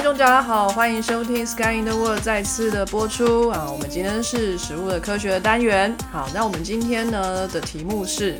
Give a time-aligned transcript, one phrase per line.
[0.00, 3.68] 听众，大家好，欢迎收听《Sky in the World》再次的播出啊！
[3.70, 5.94] 我们今天是食物的科学的单元。
[6.10, 8.34] 好，那我们今天呢的题目是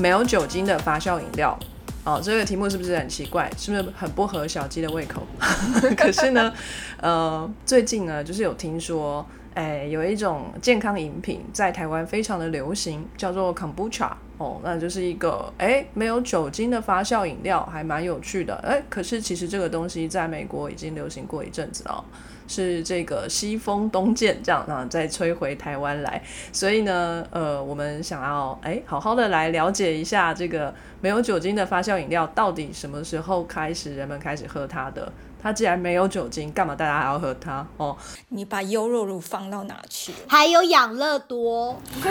[0.00, 1.56] 没有酒精的发酵饮料。
[2.02, 3.48] 哦，这个题目是不是很奇怪？
[3.56, 5.24] 是不是很不合小鸡的胃口？
[5.96, 6.52] 可是呢，
[7.00, 9.24] 呃，最近呢，就是有听说，
[9.58, 14.12] 哎，有一种健康饮品在台湾非常的流行，叫做 Kombucha。
[14.36, 18.54] 哦，那就是一个哎没有酒精的发酵饮料，还蛮有趣的。
[18.64, 22.04] 哎，可是其实这个东西在美国已经流行过一阵子了，
[22.46, 26.22] 是这个西风东渐这样啊，再吹回台湾来。
[26.52, 35.12] 所以呢，呃，我们想要哎好好的来了解一下这个没有酒精的发酵饮料到底什么时候开始人们开始喝它的。
[35.40, 37.66] 它既然没有酒精，干嘛大家还要喝它？
[37.76, 37.96] 哦，
[38.28, 40.12] 你把优酪乳放到哪去？
[40.28, 41.76] 还有养乐多。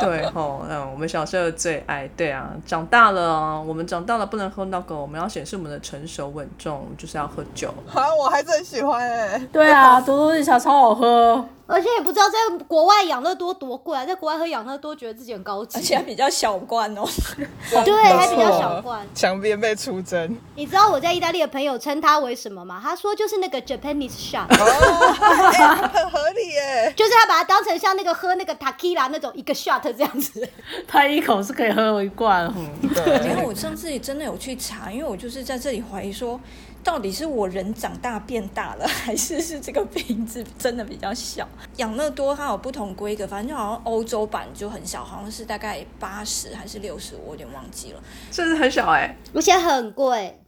[0.00, 2.06] 对哦，嗯，我们小时候最爱。
[2.16, 7.72] 对啊，长大了，我们长大了不能喝那个，我们要显示我们的成熟稳重，就是要喝酒。
[7.92, 9.38] 啊，我还是很喜欢哎。
[9.52, 11.44] 对啊，多多日茶超好喝。
[11.66, 17.04] 而且也不知道在国外养乐多多贵啊，在国外喝养乐多觉得自己很高级，而且还比较小罐哦。
[17.84, 19.06] 对，还比较小罐。
[19.14, 20.38] 墙边被出征。
[20.54, 22.80] 你知道我在意大利的朋友称它为什么吗？
[22.82, 26.92] 他说就是那个 Japanese shot，很合理耶。
[26.96, 30.48] 就是他把它当成像那个喝那个 tequila 那种一个 shot 这样子。
[30.86, 32.52] 他一口是可以喝一罐。
[32.94, 36.40] 对，因为我上次也真的有去查，因为我就是在这里怀疑说。
[36.86, 41.46] 到底是我人长大变大了， 还是是这个瓶子真的比较小？
[41.78, 48.00] 养乐多它有不同规格，反正就好像欧洲版就很小，好像是大概八十还是六十，我有点忘记了。
[48.30, 50.38] 甚至很小哎，而且很贵。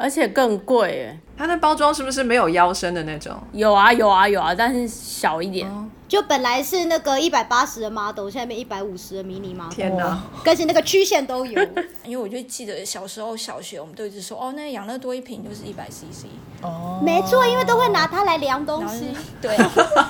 [0.00, 3.36] 而且更贵哎，它的包装是不是没有腰身的那种？
[3.50, 5.68] 有啊有啊有啊，但是小一点。
[6.06, 9.70] 就本来是那个一百八十的 model，现在变一百五十的迷你 model。
[9.70, 10.22] 天哪！
[10.46, 11.60] 而且那个曲线都有。
[12.06, 16.28] 因为我就记得小时候小学，我们都一直说哦，那养乐多一瓶就是一百 cc。
[16.62, 17.02] 哦。
[17.04, 19.08] 没错，因为都会拿它来量东西。
[19.42, 19.54] 对，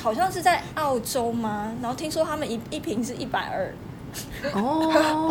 [0.01, 1.73] 好像是在澳洲吗？
[1.81, 3.75] 然后听说他们一一瓶是一百二。
[4.55, 5.29] 哦，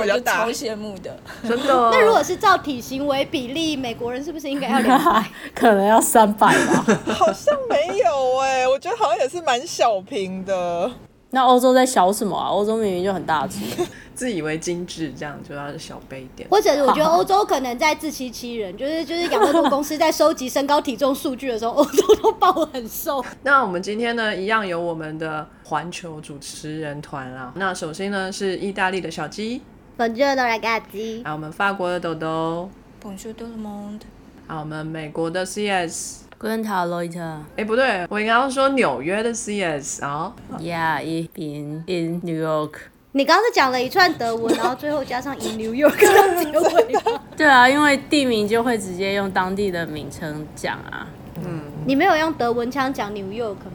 [0.00, 1.16] 我就超羡慕的，
[1.48, 1.90] 真的。
[1.92, 5.24] 那如果是照体型为比例，美国人是不是应该要两百？
[5.54, 6.84] 可能要三百吧？
[7.14, 10.90] 好像没有哎，我觉得好像也是蛮小瓶的。
[11.34, 12.46] 那欧洲在小什么啊？
[12.46, 13.58] 欧洲明明就很大只。
[14.14, 16.48] 自以为精致，这样就要小杯一点。
[16.48, 23.22] 或者 我觉得欧洲可能在自欺欺人，就是就是养乐多公司在收集身高体重数据的时候，欧洲都报很瘦。
[23.42, 27.52] 那我们今天呢，一样有我们的环球主持人团啦。
[27.56, 29.60] 那首先呢是意大利的小鸡
[29.98, 31.24] ，Bonjour ragazzi。
[31.24, 32.70] 啊，我们法国的豆豆
[33.02, 34.02] ，Bonjour le monde。
[34.46, 37.38] 啊，我们美国的 CS，Guten Tag Leute。
[37.56, 40.32] 哎，不对，我应该要说纽约的 CS 啊。
[40.58, 42.72] Yeah，ich bin in New York。
[43.12, 45.96] 你刚刚是讲了一串德文，然后最后加上 in New York
[46.42, 46.96] 结尾。
[47.36, 51.06] 对啊，因为地名就会直接用当地的名称讲啊。
[51.36, 53.72] 嗯，你没有用德文腔讲 New York 吗？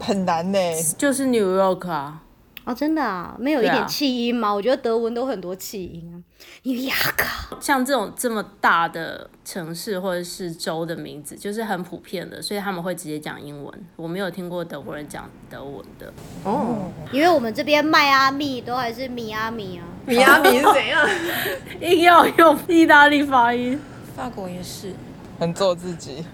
[0.00, 0.58] 很难呢，
[0.98, 2.20] 就是 New York 啊。
[2.64, 4.52] 哦，真的啊，没有一点气音吗？
[4.52, 6.16] 我觉得德文都很多气音啊。
[6.64, 13.86] 雅克，像这种这么大的城市或者是州的名字，就是很普遍的，所以他们会直接讲英文。
[13.96, 16.12] 我没有听过德国人讲德文的。
[16.44, 19.84] 哦，因为我们这边迈阿密都还是米阿米啊。
[20.06, 21.08] 米阿米是怎样？
[21.80, 23.80] 硬要用意大利发音。
[24.14, 24.94] 法国也是，
[25.38, 26.24] 很做自己。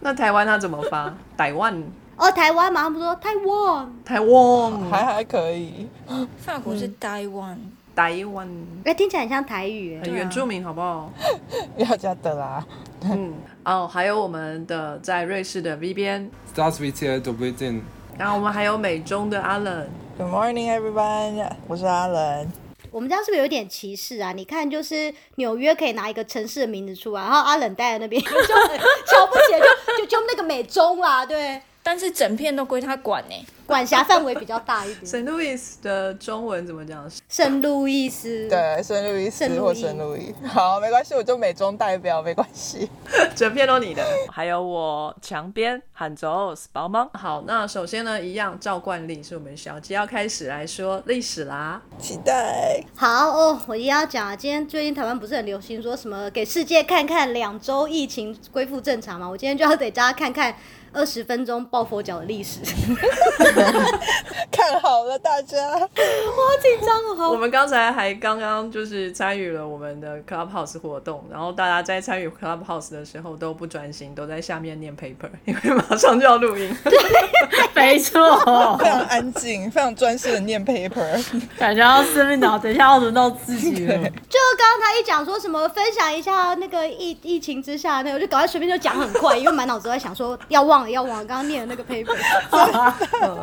[0.00, 1.14] 那台湾他怎么发？
[1.36, 1.84] 台湾。
[2.18, 5.88] 哦，台湾嘛，他们说台湾，台湾还还可以。
[6.36, 7.56] 法国是台湾，
[7.94, 8.48] 台湾。
[8.84, 11.12] 哎，听起来很像台语，很原住民，好不好？
[11.78, 12.66] 要加的啦。
[13.08, 13.34] 嗯，
[13.64, 17.82] 哦，还有我们的在瑞士的 V 边，Stars with the beginning。
[18.18, 19.86] 然后我们还有美中的 Alan。
[20.16, 21.48] Good morning, everyone。
[21.68, 22.48] 我是 Alan。
[22.90, 24.32] 我们这样是不是有点歧视啊？
[24.32, 29.52] 你看，就是纽约可以拿一个城市的名字出来，然后阿冷待在那边就很瞧不起，
[29.96, 31.62] 就就就那个美中啦，对。
[31.88, 33.46] 但是整片都归他管呢。
[33.64, 35.04] 管辖范围比较大一点。
[35.10, 37.10] 圣路易斯的中文怎么讲？
[37.30, 38.46] 圣路易斯。
[38.46, 40.34] 对，圣路易斯或圣路易。
[40.46, 42.90] 好，没关系，我就美中代表，没关系。
[43.34, 44.04] 整片都你的。
[44.30, 47.08] 还有我墙边喊走宝猫。
[47.14, 51.80] 好，那首先呢，一样照惯例，是我们小鸡要开始来说历史啦。
[51.98, 52.82] 期待。
[52.96, 59.26] 好哦，我一定要讲啊，今天最近台湾不是很流行说什么给世界看看两周疫情恢复正常嘛？
[59.26, 60.54] 我今天就要给大家看看。
[60.92, 62.60] 二十分钟抱佛脚的历史，
[64.50, 76.74] 看好了大家，好紧张哦，我们刚才还刚刚就是参与了我们的 Clubhouse 活动，然后大家在参与 Clubhouse 的时候都不专心，都在下面念 paper， 因为马上就要录音。
[77.74, 81.24] 没错，非常安静，非常专心的念 paper。
[81.56, 83.94] 感觉要生命脑，等一下要轮到自己了。
[83.96, 92.16] 就刚刚他一讲说什么分享一下那个疫疫情之下那个，我就赶快随便就讲很快，因为满脑子都在想说要忘了要往，刚刚念的那个 paper。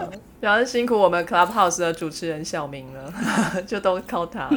[0.45, 3.11] 主要是辛苦我们 Clubhouse 的主持人小明了，
[3.65, 4.47] 就都靠他。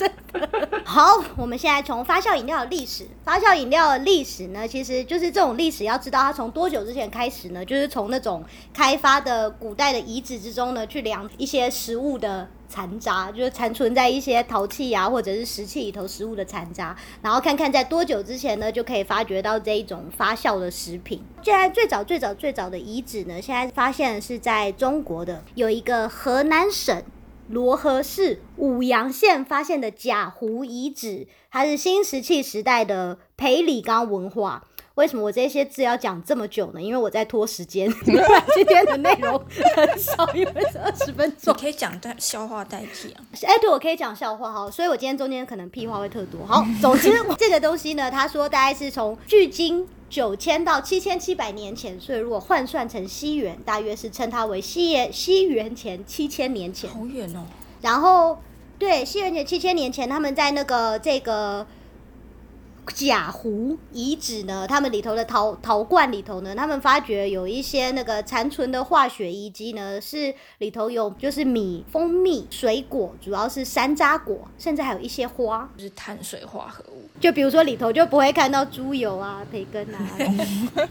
[0.84, 7.64] 好，我们现在从发酵饮料的历史，发酵饮料的历史呢，其实就是这种历史要知道它从多久之前开始呢？
[7.64, 21.22] 就是从那种开发的古代的遗址之中呢，去量一些食物的残渣，就是残存在一些陶器啊或者是石器里头食物的残渣，然后看看在多久之前呢，就可以发掘到这一种发酵的食品。
[21.42, 27.04] 现在最早最早最早的遗址呢，现在发现是在中国的有一个河南省。
[27.48, 34.66] 漯河市舞阳县发现的贾湖遗址，它是新石器时代的裴李岗文化。
[34.96, 36.80] 为什么我这些字要讲这么久呢？
[36.80, 37.86] 因为我在拖时间，
[38.54, 39.38] 今天的内容
[39.76, 41.54] 很少，因为是二十分你钟。
[41.54, 43.20] 可以讲代笑话代替啊。
[43.42, 46.46] 哎，对，我可以讲笑话哈，所以我今天中间可能屁话会特多。
[46.46, 56.88] 好，总之 这个东西呢，他说大概是从距今九千到七千七百年前，所以如果换算成西元，大约是称它为西元西元前七千年前。
[56.88, 57.44] 好远哦，
[57.82, 58.38] 然后
[58.78, 61.66] 对，西元前七千年前，他们在那个这个
[62.94, 75.68] 贾湖遗址呢，他们里头的陶陶罐里头呢，他们发觉有一些那个残存的化学遗迹呢，是里头有就是米、蜂蜜、水果，主要是山楂果，甚至还有一些花。
[75.76, 77.02] 就是碳水化合物。
[77.20, 80.00] 就比如说里头就不会看到猪油啊、培根啊，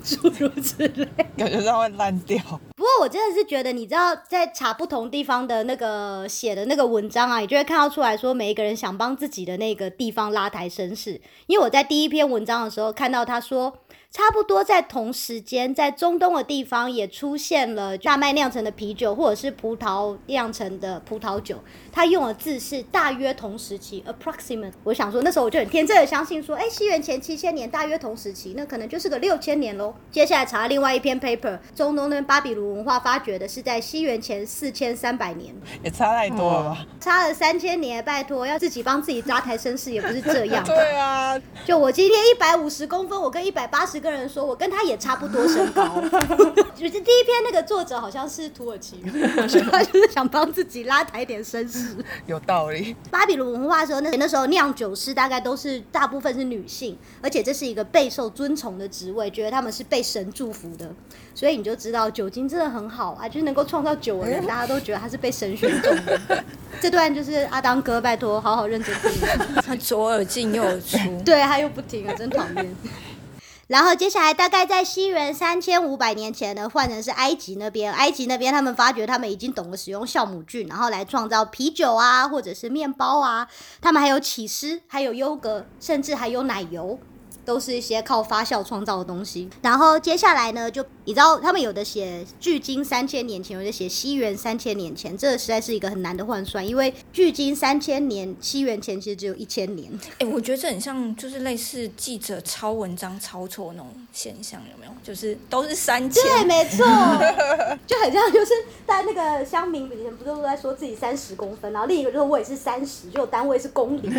[0.03, 1.07] 诸如此类。
[1.37, 2.37] 感觉上会烂掉。
[2.75, 11.19] 不过我真的是觉得，你知道，在查不同地方的那个写的那个文章啊，你就会看到出来说，每一个人想帮自己的那个地方拉抬声势。
[11.47, 13.77] 因为我在第一篇文章的时候看到他说，
[14.15, 21.59] 差不多在同时间，在中东的地方也出现了大麦酿成的啤酒，或者是葡萄酿成的葡萄酒。
[21.91, 24.71] 他用的字是大约同时期 （approximate）。
[24.85, 29.93] 我想说，那时候我就很天真的相信说，哎，西元前七千年大约同时期，那可能就是个六千年喽。
[30.09, 35.53] 接下来查另外一篇 paper，中东那边巴比伦文化发掘的是在西元前四千三百年，
[35.83, 36.85] 也差太多了吧？
[37.01, 40.63] 差了三千年，拜托，要自己帮自己扎台身世也不是这样。
[40.63, 46.01] 对啊，就我今天一百五十公分，我跟一百八十个人说，我跟他也差不多身高。
[46.75, 49.29] 就是第一篇那个作者好像是土耳其人，
[49.71, 51.95] 他就是想帮自己拉抬一点身世。
[52.27, 52.95] 有道理。
[53.09, 60.89] 巴比伦文化的时候，那那时候酿酒师大概都是大部分是女性，而且这是一个备受尊崇的职位，觉得他们是被神祝福的，
[61.33, 66.43] 所以你就知道酒精真的很好啊，就是能够创造酒的人，大家都觉得他是被神选中的。
[66.81, 69.11] 这段就是阿当哥，拜托好好认真听。
[69.63, 72.75] 他左耳进右耳出，对，他又不听啊，真讨厌。
[73.67, 77.91] 然后接下来大概在西元三千五百年前呢，换成是埃及那边。
[77.91, 83.47] 埃及那边他们发觉他们已经懂得使用酵母菌，然后来创造啤酒啊，或者是面包啊。
[83.81, 86.99] 他们还有起司，还有优格，甚至还有奶油，
[87.45, 89.49] 都是一些靠发酵创造的东西。
[89.61, 99.91] 然后接下来呢，就你知道他们有的写距今三千年前，有的写西元三千年前，这实在是一个很难的换算，因为距今三千年，西元前其实只有一千年。
[100.19, 104.91] 哎、我觉得这很像，就是类似记者抄文章抄错那种现象，有没有？
[105.03, 106.83] 就是都是三千，对，没错，
[107.85, 108.51] 就很像，就是
[108.87, 114.09] 在那个乡民以前不是都在说自己三十公分，然后另一个就是我也是三十，就单位是公里。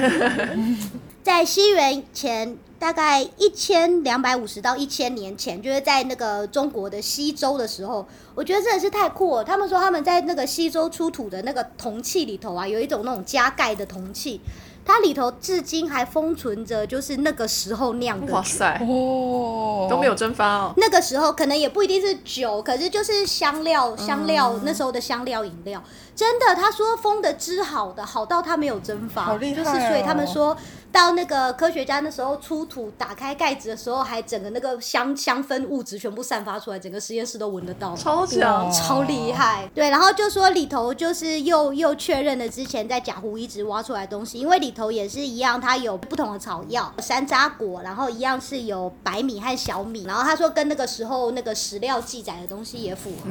[1.24, 9.44] 在西元前大概一千两百五十到一千年前，就是在那个中国的西周的时候，我觉得真的是太酷了。
[9.44, 14.40] 他们说他们在那个西周出土的那个铜器里头啊，有一种那种加盖的铜器。
[14.88, 18.32] 它里头至今还封存着，就是那个时候酿的。
[18.32, 20.72] 哇塞，哦，都没有蒸发哦。
[20.76, 25.82] 那个时候可能也不一定是酒，可是就是香料，香料、那时候的香料饮料，
[26.14, 30.56] 真的，他说封的汁好的，好到它没有蒸发，好厉害就是所以他们哦说
[30.96, 37.94] 到那个科学家那时候出土，打开盖子的时候，还整个那个香香氛物质全部散发出来，整个实验室都闻得到。
[37.94, 53.28] 超强，超厉害，对，然后就说里头就是又又确认了之前在贾湖遗址挖出来的东西，因为里头也是一样，它有不同的草药、山楂果，然后一样是有白米和小米，然后他说跟那个时候那个史料记载的东西也符合。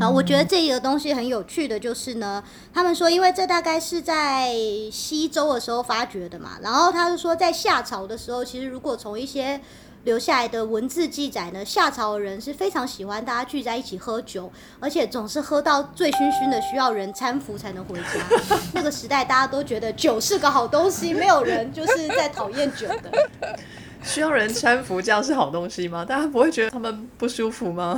[0.00, 2.42] 然后我觉得这个东西很有趣的就是呢，
[2.72, 4.48] 他们说因为这大概是在
[4.90, 9.60] 西周的时候发掘的嘛，然后他就说在夏朝的时候，其实如果从一些
[10.04, 18.04] 留下来的文字记载呢，夏朝的人是非常喜欢大家聚在一起喝酒，而且总是喝到醉醺醺的，需要人搀扶才能回家。
[18.74, 23.12] 那个时代大家都觉得酒是个好东西，没有人就是在讨厌酒的。
[24.02, 26.04] 需要人搀扶，这样是好东西吗？
[26.04, 27.96] 大家不会觉得他们不舒服吗？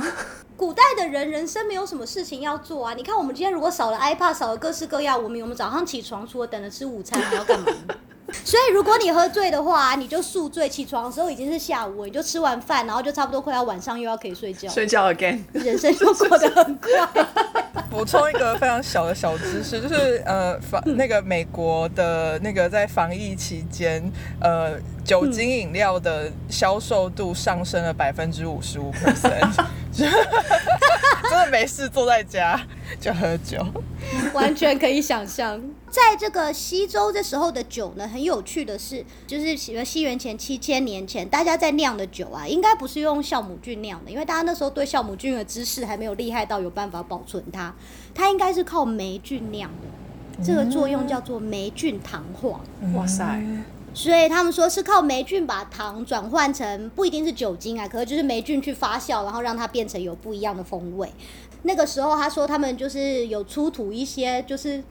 [0.55, 2.93] 古代的人人生没有什么事情要做啊！
[2.93, 7.65] 你看我们今天如果少了 iPad，少了各式各样，我们我们早上起床除了等着吃午餐，还要干嘛？
[8.43, 16.89] 所以如果你喝醉的话，你就宿醉，起床的时候已经是下午，你就吃完饭，然后就差不多快要晚上，又要可以睡觉，睡觉 again，人生就过得很快。
[17.89, 24.03] 补充一个非常小的小知识，就是呃防那个美国的那个在防疫期间，
[24.41, 32.59] 呃酒精饮料的销售度上升了百分之五十五 percent， 真的没事坐在家
[32.99, 33.65] 就喝酒，
[34.33, 35.61] 完全可以想象。
[35.95, 47.73] 在这个西周这时候的酒呢，很有趣的是，就是西元前七千年前，大家在酿的酒啊，应该不是用酵母菌酿的，因为大家那时候对酵母菌的知识还没有厉害到有办法保存它，
[48.13, 52.59] 它应该是靠霉菌酿的，这个作用叫做霉菌糖化。
[52.93, 53.41] 哇塞！
[53.93, 61.09] 所以他们说是靠霉菌把糖转换成不一定是酒精啊，可能就是霉菌去发酵，然后让它变成有不一样的风味。
[61.63, 64.83] 那个时候他说他们就是有出土一些就是。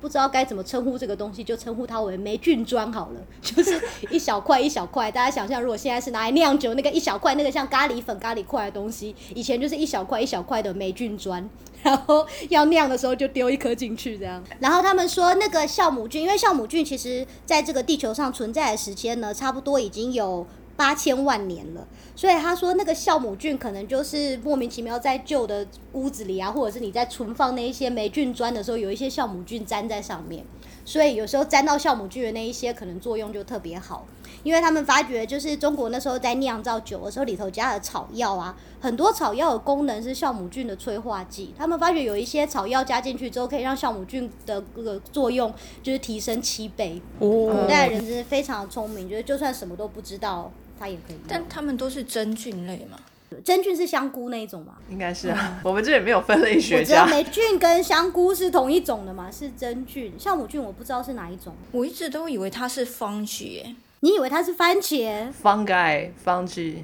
[0.00, 3.20] 不知道该怎么称呼这个东西，就称呼它为霉菌砖好了。
[3.42, 11.48] 就是一小块一小块，大家想象，如果现在是拿来酿酒，那个一小块，那个像咖喱粉、咖喱块的东西，以前就是一小块一小块的霉菌砖，
[11.82, 14.42] 然后要酿的时候就丢一颗进去这样。
[14.60, 20.46] 然后他们说，那个酵母菌，因为酵母菌其实在这个地球上存在的时间呢，差不多已经有。
[20.78, 30.44] 八千万年了，所以他说那个酵母菌可能就是莫名其妙在旧的屋子里啊，或者是你在存放那一些霉菌砖的时候，有一些酵母菌粘在上面，
[30.84, 34.06] 所以有时候粘到酵母菌的那一些可能作用就特别好，
[34.44, 47.02] 因为他们发觉就是中国那时候在酿造酒的时候里头加了草药啊，很多草药的功能是酵母菌的催化剂，他们发觉有一些草药加进去之后，可以让酵母菌的这个作用就是提升七倍。
[47.18, 50.52] 古代人真是非常聪明，就是就算什么都不知道。
[50.78, 52.98] 它也可以，但它们都是真菌类嘛？
[53.44, 54.74] 真菌是香菇那一种吗？
[54.88, 57.06] 应该是啊， 我们这里没有分类学家。
[57.06, 59.30] 霉菌跟香菇是同一种的嘛？
[59.30, 61.54] 是真菌，酵母菌我不知道是哪一种。
[61.72, 66.76] 我一直都以为它是番茄，你以为它是番茄？Fungi，fungi。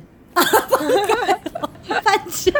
[2.02, 2.50] 番茄，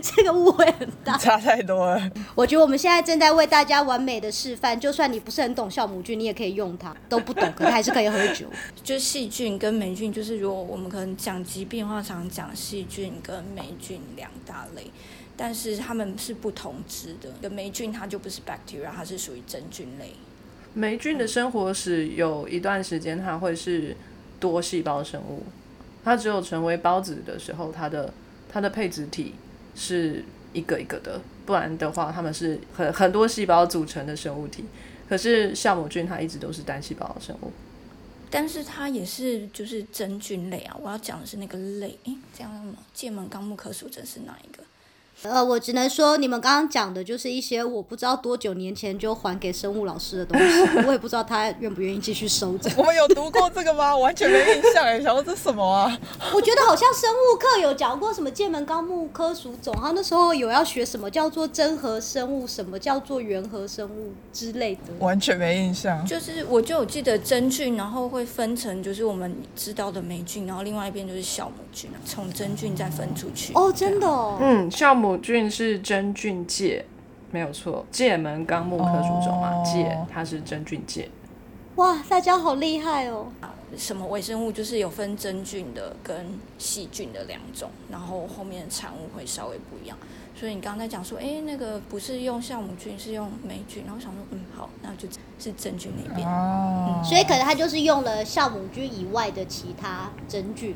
[0.00, 2.10] 这个误会很大，差太多了。
[2.34, 6.96] 我觉得我们现在正在为大家完美的示范，就算你不是很懂酵母菌，你也可以用它。
[7.08, 8.46] 都不懂，可还是可以喝酒。
[8.82, 14.90] 就是细菌跟霉菌，就是如果我们可能讲疾病的话，常讲细菌跟霉菌两大类，
[15.36, 17.30] 但是它们是不同质的。
[17.42, 20.12] 个霉菌它就不是 bacteria，它是属于真菌类。
[20.72, 23.96] 霉菌的生活史有一段时间，它会是
[24.38, 25.42] 多细胞生物。
[26.10, 28.12] 它只有成为孢子的时候，它的
[28.48, 29.32] 它的配子体
[29.76, 34.64] 是一个一个的，不然的话，它们是很很多细胞组成的生物体。
[35.08, 37.52] 可是酵母菌它一直都是单细胞生物，
[38.28, 40.76] 但是它也是就是真菌类啊。
[40.82, 41.96] 我要讲的是那个类，
[42.36, 42.74] 这样吗？
[42.92, 44.64] 界门纲目科属真是哪一个？
[45.22, 52.70] 呃，我只能说，你们刚刚讲的就是一些我不知道多久年前就还给生物老师的东西，我也不知道他愿不愿意继续收着。
[52.78, 53.94] 我们有读过这个吗？
[53.94, 55.98] 完全没印象哎，想说这什么啊？
[56.34, 66.02] 我觉得好像生物课有讲过什么剑门纲目科属种，他那时候有要学什么叫做真核生物，什么叫做原核生物之类的，完全没印象。
[66.06, 73.52] 就是我就有记得真菌，然后会分成就是我们知道的霉菌，然后另外一边就是酵母菌，从真菌再分出去。
[73.52, 75.09] 哦，真的哦，嗯，酵母。
[75.18, 76.84] 菌是真菌界，
[77.30, 81.08] 没有错，界门纲目科属种啊，界它是真菌界。
[81.76, 83.26] 哇，大家好厉害哦！
[83.76, 86.26] 什么微生物就是有分真菌的跟
[86.58, 89.96] 细菌的两种，然后后面的产物会稍微不一样。
[90.34, 96.26] 所以你刚才讲说，哎，那个不是用酵母菌，是用霉菌，然后想说，嗯，好，那就是真菌那边。
[96.26, 100.74] 哦，所以可能它就是用了酵母菌以外的其他真菌。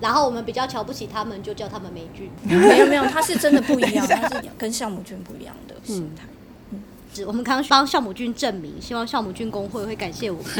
[0.00, 2.30] 然后我们比较瞧不起他们，就叫他们霉菌。
[2.42, 6.24] 没有没有，他是真的不一样， 它是跟酵母菌不一样的形态。
[6.72, 6.82] 嗯，
[7.26, 10.52] 我们刚刚帮酵母菌证明，希望酵母菌工会会感谢我们，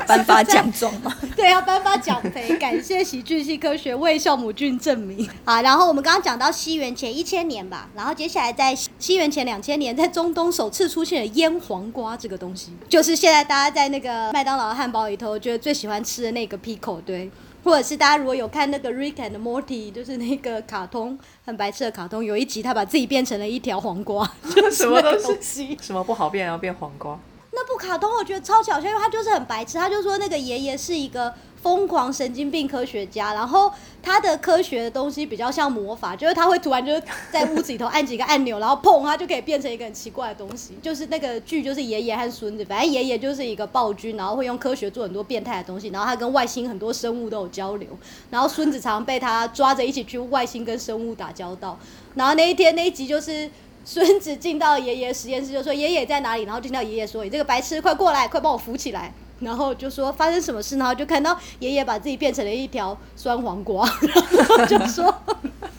[0.06, 1.14] 颁发奖状吗？
[1.36, 5.28] 对，要颁发奖杯，感谢喜剧系科学为酵母菌证明。
[5.44, 17.30] 好，然后我们刚刚讲到西元前一千年吧，然后接下来在西元前两千年，在中东首次出现了腌黄瓜这个东西，就是现在大家在那个麦当劳汉堡里头觉得最喜欢吃的那个 pickle，对。
[17.66, 24.24] 或者是大家如果有看那个 Rick and Morty，就是那个卡通很白痴的卡通，有一集他把自己变成了一条黄瓜，
[24.70, 25.76] 什么东西？
[25.82, 27.18] 什么不好变要变黄瓜？
[27.58, 31.32] 那部卡通我觉得超搞笑，因为他就是很白痴，他就说那个爷爷是一个
[31.62, 33.72] 疯狂神经病科学家，然后
[34.02, 40.76] 他的科学的东西比较像魔法，就是他会突然就是在屋子里头按几个按钮，然后砰，他就可以变成一个很奇怪的东西。
[40.82, 47.88] 就是那个剧就是爷爷和孙子，反正爷爷就是一个暴君，然后会用科学做很多变态的东西，然后他跟外星很多生物都有交流，
[48.28, 51.78] 然后孙子常被他抓着一起去外星跟生物打交道。
[52.16, 53.50] 然后那一天那一集就是。
[53.88, 63.88] 孙子进到爷爷实验室，就说：“爷爷在哪里？”然后听到爷爷说：“你这个白痴，快过来，快帮我扶起来。”然后就说发生什么事，然后就看到爷爷把自己变成了一条酸黄瓜，
[64.32, 65.14] 然后就说：“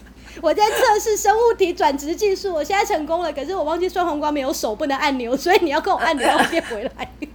[0.41, 7.11] 我在测试生物体转职技术，我现在成功了，可是我忘记酸黄瓜没有手，不能按钮，所以你要跟我按钮让我变回来。”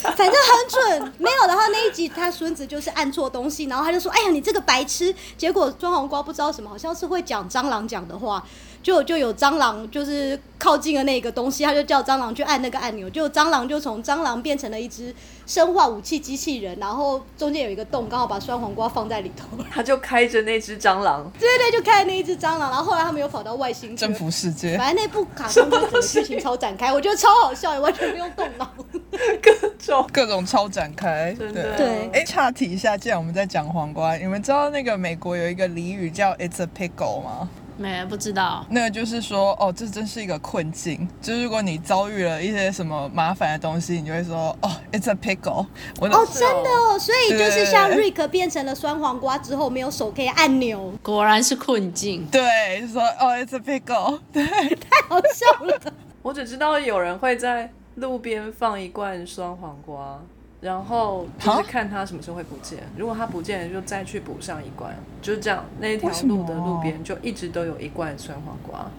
[0.00, 1.48] 反正很准，没有。
[1.48, 8.46] 然后那一集他孙子就是按错东西，然后他就说：“哎呀，你这个白痴！”结果酸黄瓜不知道什么，好像是会讲蟑螂讲的话。
[8.82, 15.14] 就就有蟑螂，就是靠近了那个东西，他就叫蟑螂去按那个按钮，就蟑螂就从蟑螂变成了一只
[15.46, 24.78] 生化武器机器人，然后中间有一个洞，刚好把酸黄瓜放在里头， 他就开着那只蟑螂，对对对，就开着那一只蟑螂，然后后来他们又跑到外星征服世界。
[24.78, 28.70] 反正那部卡通整个剧情超展开，我觉得超好笑，也完全不用动脑，
[29.42, 37.48] 各种各种超展开，真的对哎，岔题一下，既然我们在讲黄瓜，你们知道那个美国有一个俚语叫 "It's a pickle" 吗？
[37.80, 41.08] 没不知道，那个就是说，哦，这真是一个困境。
[41.22, 45.66] 就是如果你遭遇了一些什么麻烦的东西，你就会说，哦，it's a pickle。
[45.98, 52.26] 我哦，真的哦，所以就是像瑞克变成了酸黄瓜之后，没有手可以按钮，果然是困境。
[52.30, 54.18] 对，就说，哦，it's a pickle。
[54.30, 54.44] 对，
[54.76, 55.80] 太好笑了。
[56.20, 60.20] 我只知道有人会在路边放一罐酸黄瓜。
[60.60, 65.64] 然后就是看他什么时候会不见，如果他不见了，就再去补上一罐，就是这样。
[65.80, 68.90] 那一条路的路边就一直都有一罐酸黄瓜。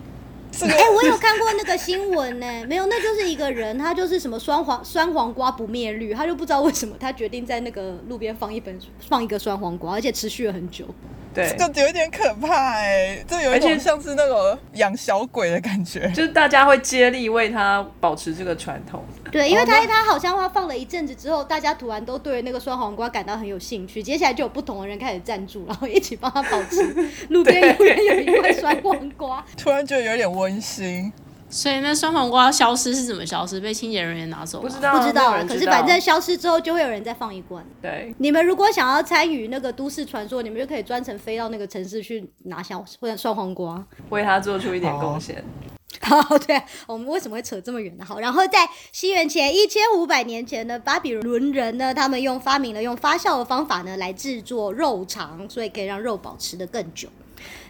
[0.60, 10.86] 哎，我有看过那个新闻呢，没有，那就是一个人，他就是什么酸黄酸黄瓜不灭绿，他就不知道为什么他决定在那个路边放一本放一个酸黄瓜，而且持续了很久。
[11.34, 19.02] 对，这个有一点可怕哎，这有一点像是那种养小鬼的感觉，就是大家会接力为他保持这个传统。
[19.32, 26.84] 对，因为他他好像他放了一阵子之后，大家突然都对那个酸黄瓜感到很有兴趣，接下来就有不同的人开始赞助，然后一起帮他保持
[27.30, 29.42] 路边永远有一块酸黄瓜。
[29.56, 31.14] 突然觉得有点温馨。
[31.50, 33.60] 所以那酸黄瓜消失是怎么消失？
[33.60, 34.62] 被清洁人员拿走？
[34.62, 35.44] 不知道，不知道。
[35.44, 37.62] 可是反正消失之后，就会有人再放一罐。
[37.82, 45.44] 对，你们如果想要参与那个都市传说，你们就可以专程飞到那个城市去拿小或者酸黄瓜，为他做出一点贡献。
[46.00, 48.06] 好，对，我们为什么会扯这么远呢？
[48.06, 48.60] 好，然后在
[48.94, 57.10] 西元前一千五百年前呢，巴比伦人呢，他们用发明了用发酵的方法呢来制作肉肠，所以可以让肉保持的更久。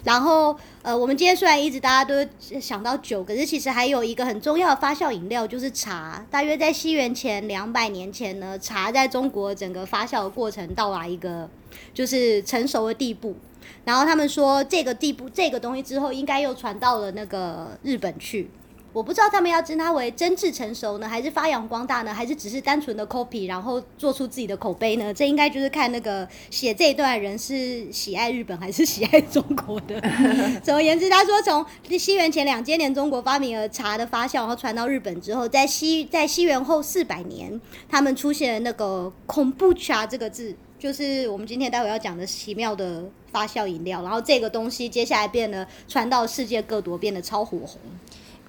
[0.03, 2.27] 然后，呃，我们今天虽然一直大家都
[2.59, 6.25] 想到酒，可是其实还有一个很重要的发酵饮料就是茶。
[6.31, 11.49] 大约在西元前两百年前呢，茶在中国整个发酵的过程到达一个
[11.93, 13.35] 就是成熟的地步。
[13.85, 18.49] 然后他们说这个地步这个东西之后，应该又传到了那个日本去。
[18.93, 25.13] 我不知道他们要称它为真挚成熟呢，还是发扬光大呢，还是只是单纯的 copy，然后做出自己的口碑呢？
[25.13, 30.01] 这应该就是看那个写这一段人是喜爱日本还是喜爱中国的。
[30.61, 31.65] 总而言之，他说从
[31.97, 44.01] 西元前两千年中国发明了茶的发酵，然后传到日本之后，在西在西元后四百年，他们出现了那个恐怖茶这个字，就是我们今天待会要讲的奇妙的发酵饮料。
[44.01, 47.79] 然后这个东西接下来变得传到世界各国，变得超火红。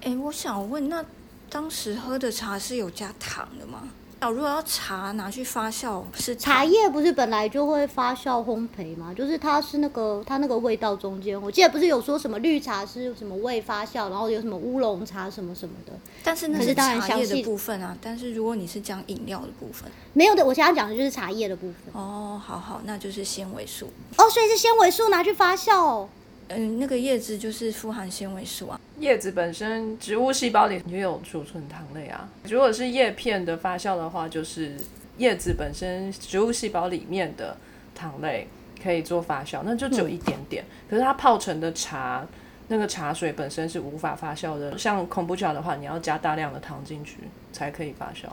[0.03, 1.03] 哎，我想问，那
[1.49, 3.89] 当时喝的茶是有加糖的吗？
[4.19, 9.13] 哦，如果要茶拿去发酵，是茶叶不是本来就会发酵烘焙吗？
[9.13, 15.91] 就是它是那个它那个味道中间，我记得不是有说什么绿茶是什么未发酵，然后有什么乌龙茶什么什么的。
[16.23, 17.97] 但是那是茶叶的部分啊。
[18.01, 20.45] 但是如果你是讲饮料的部分，没有的。
[20.45, 21.93] 我现在讲的就是茶叶的部分。
[21.93, 23.89] 哦，好好，那就是纤维素。
[24.17, 26.07] 哦，所以是纤维素拿去发酵。
[26.55, 28.79] 嗯，那个叶子就是富含纤维素啊。
[28.99, 32.29] 叶子本身植物细胞里也有储存糖类啊。
[32.49, 34.75] 如果是叶片的发酵的话，就是
[35.17, 37.57] 叶子本身植物细胞里面的
[37.93, 38.47] 糖类
[38.81, 40.63] 可以做发酵，那就只有一点点。
[40.89, 42.25] 可是它泡成的茶，
[42.67, 44.77] 那个茶水本身是无法发酵的。
[44.77, 47.17] 像恐怖茶的话，你要加大量的糖进去
[47.51, 48.29] 才可以发酵。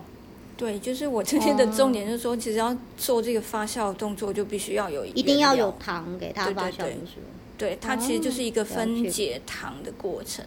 [0.57, 6.77] 对，就是我今天的重点就是说，其实要做这个发酵动作，就必须要有一定要有糖给它发酵。
[6.77, 6.99] 对，
[7.81, 10.45] 它其实就是一个分解糖的过程。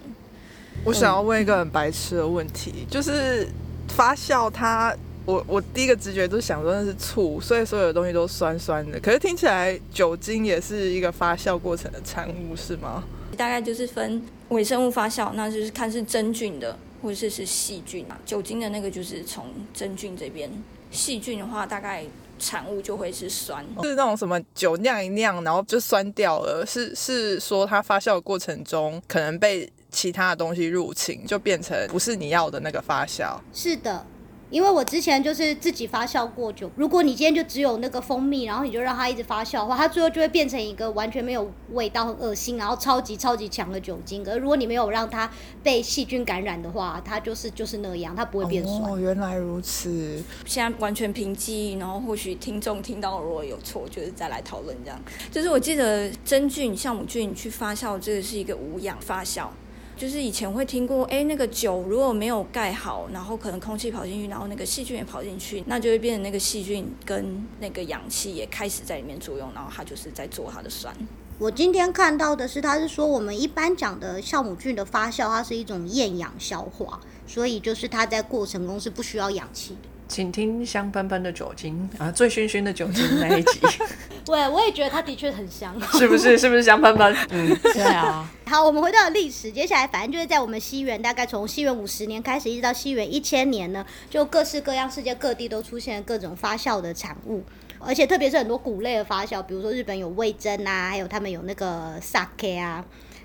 [0.84, 3.48] 我想要问一个很白痴的问题，就是
[3.90, 4.96] 发酵它，
[5.26, 9.00] 我我第一个直觉都想说那是醋，所以所有的东西都酸酸的。
[9.00, 13.04] 可是听起来酒精也是一个发酵过程的产物，是吗？
[13.38, 18.18] 大概就是分微生物发酵，那就是看是真菌的或者是是细菌嘛。
[18.26, 20.52] 酒精的那个就是从真菌这边，
[20.92, 22.04] 细菌的话大概
[22.40, 23.64] 产物就会是酸。
[23.84, 33.38] 是那种什么酒酿一酿，然后就酸掉了，是是说它发酵的过程中可能被其他的东西入侵，就变成不是你要的那个发酵。
[33.54, 34.06] 是的，
[34.54, 44.24] 因为我之前就是自己发酵过酒，如果你今天就只有那个蜂蜜，然后你就让它一直发酵的话，它最后就会变成一个完全没有味道、很恶心，然后超级超级强的酒精。
[44.24, 45.28] 可是如果你没有让它
[45.64, 48.84] 被细菌感染的话，它就是就是那样，它不会变酸。
[48.84, 50.22] 哦，原来如此。
[50.46, 55.02] 现在完全凭记忆，然后或许听众听到如果有错，就是再来讨论这样。
[55.32, 59.48] 就是我记得真菌、酵母菌去发酵，这个是一个无氧发酵。
[59.96, 70.94] 就是以前会听过，哎，那个酒如果没有盖好，然后可能空气跑进去，然后那个细菌也跑进去，那就会变成那个细菌跟那个氧气也开始在里面作用，然后它就是在做它的酸。
[71.40, 79.90] 我今天看到的是，他是说我们一般讲的酵母菌的发酵，它是一种厌氧消化，所以就是它在过程中是不需要氧气的。
[80.08, 83.60] 请听香喷喷的酒精啊，醉醺醺的酒精那一集，
[84.26, 85.74] 对，我也觉得它的确很香。
[85.98, 86.38] 是不是？
[86.38, 87.16] 是不是香喷喷？
[87.32, 97.44] 嗯，对啊， 好，我们回到历史，接下来反正就是在我们西元，大概从西元五十年开始，一直到西元一千年呢，就各式各样世界各地都出现了各种发酵的产物，
[97.80, 102.84] 而且特别是很多谷类的发酵，比如说日本有味噌啊，还有他们有那个 sake 啊。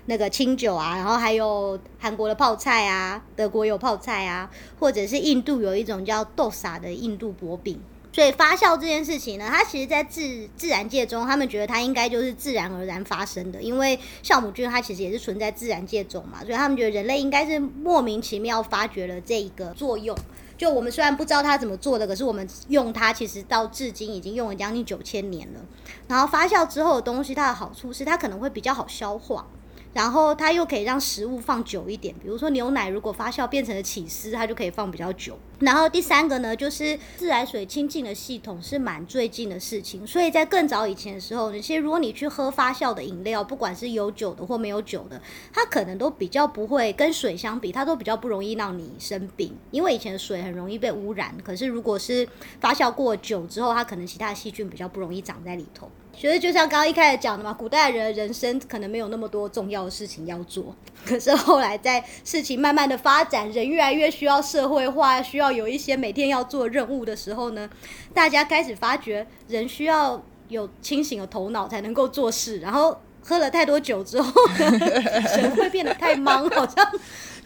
[0.09, 7.79] 那个清酒啊，然后还有韩国的泡菜啊，德国有泡菜啊，或者是印度有一种叫豆沙的印度薄饼。
[8.11, 20.17] 所以发酵这件事情呢，它其实在自自然界中，他们觉得它应该就是自然而然发生的，因为酵母菌它其实也是存在自然界中嘛，所以他们觉得人类应该是莫名其妙发掘了这一个作用。
[20.57, 25.59] 就我们虽然不知道它怎么做的，可是我们用它，其实到至今已经用了将近九千年了。
[26.07, 29.45] 然后发酵之后的东西，它的好处是它可能会比较好消化。
[29.93, 35.37] 然后它又可以让食物放久一点，比如说牛奶如果发酵变成了起司，它就可以放比较久。
[35.59, 45.21] 然后第三个呢，就是自来水清净的系统是蛮最近的事情，所以在更早以前的时候，那些如果你去喝发酵的饮料，不管是有酒的或没有酒的，
[45.51, 51.35] 它可能都比较不会跟水相比，它都比较不容易让你生病，因为以前的水很容易被污染。
[51.43, 52.25] 可是如果是
[52.61, 55.89] 发酵过久之后，它可能其他细菌比较不容易长在里头。
[56.19, 67.69] 觉得就像刚刚一开始讲的嘛，古代人人生可能没有那么多重要的事情要做， 可是后来在事情慢慢的发展，人越来越需要社会化，需要有一些每天要做任务的时候呢，
[68.13, 74.77] 大家开始发觉人需要有清醒的头脑才能够做事，然后喝了太多酒之后呢，
[75.39, 76.85] 人会变得太忙，好像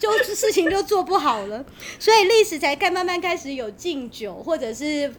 [0.00, 1.64] 就事情就做不好了，
[2.00, 5.14] 所以历史才开慢慢开始有敬酒或者是。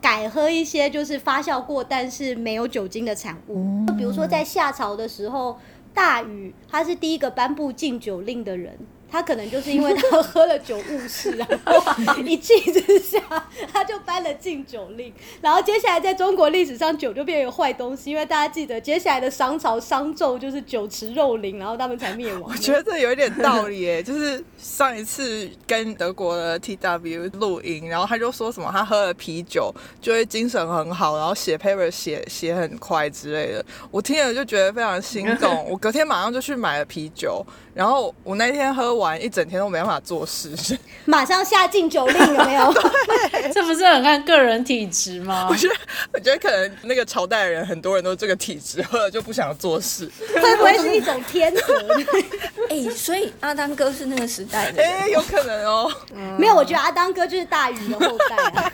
[0.00, 5.58] 改喝一些就是发酵过但是没有酒精的产物，比如说在夏朝的时候，
[5.94, 8.78] 大禹他是第一个颁布禁酒令的人。
[9.10, 13.18] 他可能就是因为他喝了酒误事，然后一气之下，
[13.72, 15.12] 他就颁了禁酒令。
[15.40, 22.50] 然后接下来在中国历史上，酒就变成坏东西，因为大家记得接下来的商朝商纣就是酒池肉林，然后他们才灭亡。
[22.50, 33.64] 我觉得这有一点道理耶， 就是上一次跟德国的 T W 录音，然后他就说什么他喝了啤酒就会精神很好，然后写 paper 写写很快之类的。
[33.90, 37.44] 我听了就觉得非常心动， 我隔天马上就去买了啤酒，
[37.78, 38.88] 然后我那天喝。
[38.98, 40.52] 完一整天都没办法做事，
[41.04, 42.74] 马上下禁酒令有没有？
[43.54, 45.46] 这不是很看个人体质吗？
[45.48, 45.74] 我觉得，
[46.14, 51.62] 我觉得可能那个朝代的人很多人都这个体质，喝了就不想做事，会不会是一种天择？
[52.70, 55.88] 哎，所以阿当哥是那个时代的，哎，有可能哦。
[56.36, 58.72] 没有，我觉得阿当哥就是大禹的后代啊，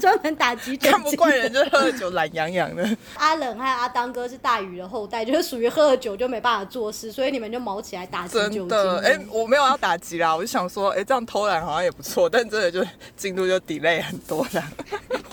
[0.00, 2.84] 专门打击酒，看不惯人就喝了酒懒洋洋的。
[3.14, 8.96] 阿冷还有阿当哥是大禹的后代，就是属于喝了酒就没办法做事，所以你们就毛起来打击酒精。
[8.98, 9.46] 哎，我。
[9.52, 12.82] 没有要打击啦，我就想说，哎，这样偷懒好像也不错，但真的就
[13.14, 14.62] 进度就 delay 很多的。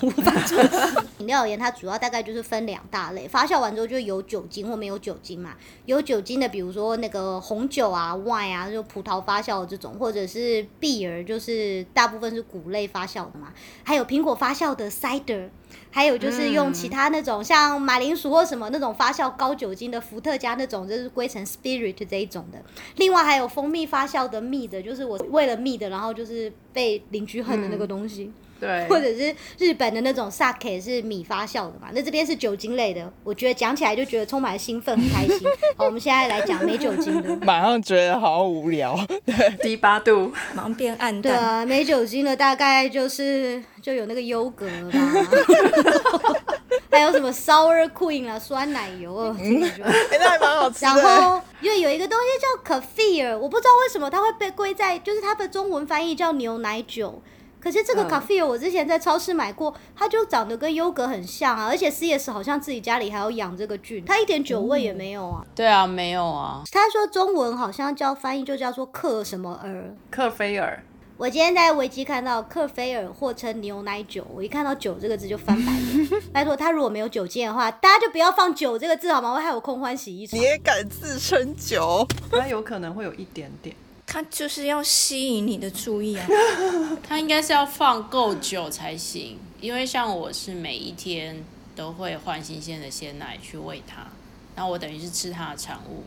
[1.18, 5.54] 饮料而言，它主要大概就是分两大类，发酵完之后就有酒精或没有酒精嘛。
[5.86, 13.52] 有酒精的，比如说那个红酒啊、wine 啊，就葡萄发酵的这种，或者是 beer，就是大部分是谷类发酵的嘛。
[13.82, 15.48] 还有苹果发酵的 cider。
[15.90, 22.62] 还有就是用其他那种像马铃薯或什么那种发酵高酒精的伏特加那种，就是归成 spirit 这一种的。
[22.96, 28.32] 另外还有蜂蜜发酵的蜜的，就是我为了蜜的，然后就是被邻居恨的那个东西。
[28.60, 31.88] 对，或者是日本的那种 sake 是米发酵的嘛？
[31.94, 35.48] 那这边是酒精类的，我觉得讲起来就觉得充满兴奋，很开心。
[35.76, 38.98] 好，我们现在来讲没酒精的，马上觉得好无聊。
[39.24, 41.22] 对，低八度，马上变暗淡。
[41.22, 44.98] 对啊，没酒精的大概就是就有那个优格吧。
[46.90, 51.02] 还有什么 sour cream 啊，酸奶油啊，听着就哎、那还蛮好吃的。
[51.02, 57.22] 然后因为有一个东西叫 kefir，我不知道为什么它会被归在，就是它的中文翻译叫牛奶酒。
[57.60, 65.44] 可是这个嗯 kefir 我之前在超市买过，它就长得跟优格很像啊，而且 CS 好像自己家里还有养这个菌，它一点酒味也没有啊。
[65.54, 69.94] 对啊，没有啊，他说中文好像叫翻译就叫做克什么尔。
[70.10, 70.82] 克菲尔，
[71.18, 76.08] 我今天在维基看到克菲尔或称牛奶酒，我一看到酒这个字就翻白眼。
[76.32, 79.34] 拜托，他如果没有酒精的话，大家就不要放酒这个字好吗？
[79.34, 80.42] 会害我空欢喜一场你。
[80.42, 82.06] 也敢自称酒？
[82.30, 83.76] 它有可能会有一点点。
[84.12, 86.26] 它就是要吸引你的注意啊。
[87.06, 91.44] 它应该是要放够久才行，因为像我是每一天
[91.76, 94.08] 都会换新鲜的鲜奶去喂它，
[94.56, 96.02] 然后我等于是吃它的产物。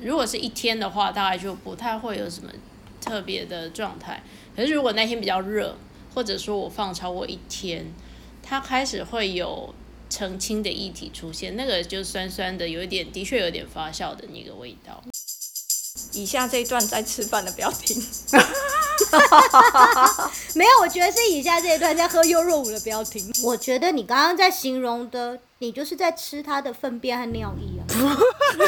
[0.00, 2.48] 如果是一天的话，大概就不太会有什么
[3.00, 4.22] 特别的状态。
[4.54, 5.76] 可是如果那天比较热，
[6.14, 7.84] 或者说我放超过一天，
[8.40, 9.74] 它开始会有
[10.08, 15.02] 澄清的液体出现，那个就酸酸的，有一点的确有点发酵的那个味道。
[16.12, 18.00] 以下这一段在吃饭的不要听。
[20.54, 23.30] 没有，我觉得是以下这一段在喝优若舞的，不要听。
[23.42, 27.84] 我觉得你刚刚在形容的，你就是在吃它的粪便和尿液啊。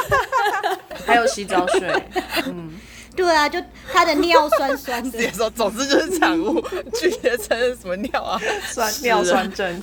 [1.05, 2.05] 还有洗澡水，
[2.47, 2.79] 嗯
[3.17, 3.61] 对啊，就
[3.93, 8.41] 它的尿酸酸的总之就是产物，具体的成是什么尿啊？
[8.69, 9.83] 酸尿酸症。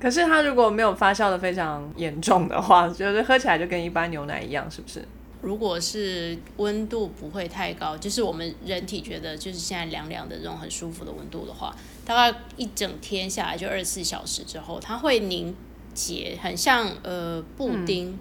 [0.00, 5.04] 可是它如果没有发酵的非常严重的话，就是喝起来就跟一般牛奶一样，是不是？
[5.40, 11.74] 如果是温度不会太高，就是我们人体觉得就是现在凉凉的这种很舒服的温度的话，
[12.04, 15.54] 大概一整天下来就二十四小时之后，它会凝
[15.94, 18.18] 结，很像呃布丁、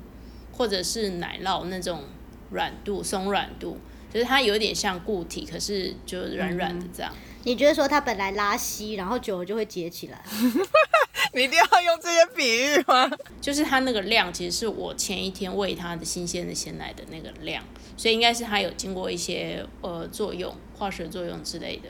[0.51, 2.03] 或者是奶酪那种
[2.51, 3.77] 软度、松软度，
[4.13, 7.11] 就是它有点像固体，可是就软软的这样。
[7.43, 10.23] 你觉得说它本来拉稀，然后久了就会结起来？
[11.33, 13.09] 你一定要用这些比喻吗？
[13.41, 17.63] 就是它那个量，其实是我前一天喂它的新鲜的鲜奶的那个量，
[17.95, 21.89] 所以应该是它有经过一些呃作用、化学作用之类的。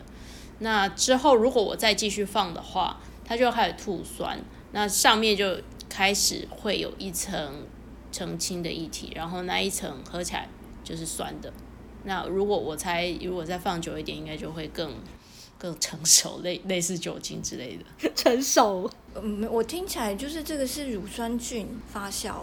[0.59, 4.39] 那之后如果我再继续放的话，它就开始吐酸，
[4.71, 5.59] 那上面就
[5.89, 7.65] 开始会有一层
[8.11, 10.47] 澄清的液体，然后那一层喝起来
[10.83, 11.51] 就是酸的。
[12.03, 14.93] 那如果我猜，如果再放久一点，应该就会更
[15.57, 18.09] 更成熟，类类似酒精之类的。
[18.15, 18.89] 成熟。
[19.15, 22.35] 嗯，我听起来就是这个是乳酸菌发酵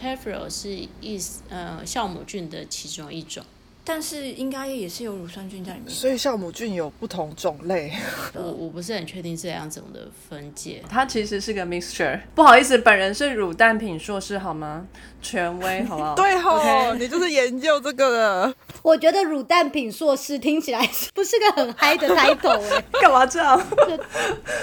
[0.00, 3.44] ，Teflon 是一呃酵母菌的其中一种。
[3.82, 5.88] 但是应该也是有乳酸菌在里面。
[5.88, 7.90] 所以酵母菌有不同种类，
[8.34, 10.84] 我我不是很确定这两种的分界。
[10.88, 12.20] 它其实是个 mixture。
[12.34, 14.86] 不好意思，本人是乳蛋品硕士，好吗？
[15.20, 16.14] 权威， 好不好？
[16.14, 18.54] 对吼你就是研究这个的。
[18.82, 20.80] 我觉得乳蛋品硕士听起来
[21.14, 23.60] 不是个很嗨的 title 哎、 干嘛这样？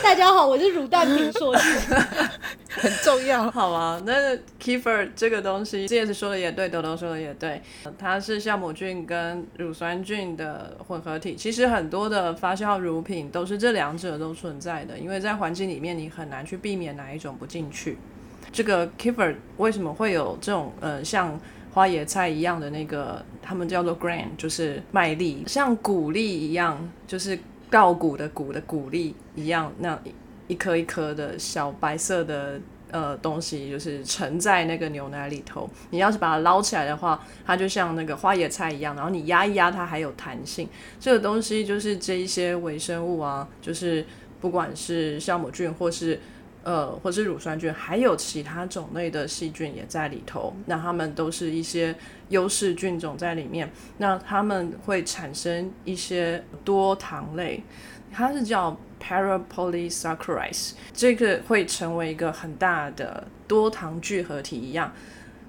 [0.02, 1.80] 大家好，我是乳蛋品硕士。
[2.70, 3.50] 很重要。
[3.52, 7.62] 好啊，那 kefir 这个东西，CS 说的也对，豆豆说的也对，
[7.98, 11.36] 它是酵母菌跟乳酸菌的混合体。
[11.36, 17.98] 其实很多的发酵乳品都是这两者都存在的，因为在环境里面你很难去避免哪一种不进去。
[18.52, 21.40] 这个 kefir 为什么会有这种呃像
[21.74, 27.38] 花椰菜一样的那个，他们叫做 grain，就是麦粒，像谷粒一样，就是
[27.70, 30.00] 稻谷的谷的谷粒一样，那
[30.48, 35.70] 一颗一颗的小白色的呃东西，就是沉在那个牛奶里头。
[35.92, 40.68] 你要是把它捞起来的话，它就像那个花椰菜一样，然后你压一压，它还有弹性。
[41.00, 44.04] 这个东西就是这一些微生物啊，就是
[44.42, 46.20] 不管是酵母菌或是
[46.68, 50.54] 呃，或是乳酸菌，还有其他种类的细菌也在里头。
[50.66, 51.96] 那它们都是一些
[52.28, 53.72] 优势菌种在里面。
[54.00, 57.64] 那它们会产生一些多糖类，
[58.12, 64.92] 它是叫 parapolysaccharides，这个会成为一个很大的多糖聚合体一样。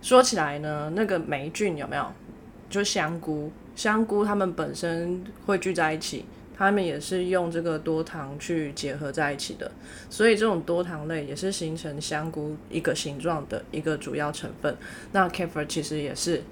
[0.01, 2.07] 说起来呢，那个霉菌有没有？
[2.71, 6.27] 就香菇，香菇它们本身会聚在一起，
[6.59, 9.71] 它们也是用这个多糖去结合在一起的，
[10.11, 14.77] 所以这种多糖类也是形成香菇一个形状的一个主要成分。
[15.13, 16.43] 那 kefir 其实也是。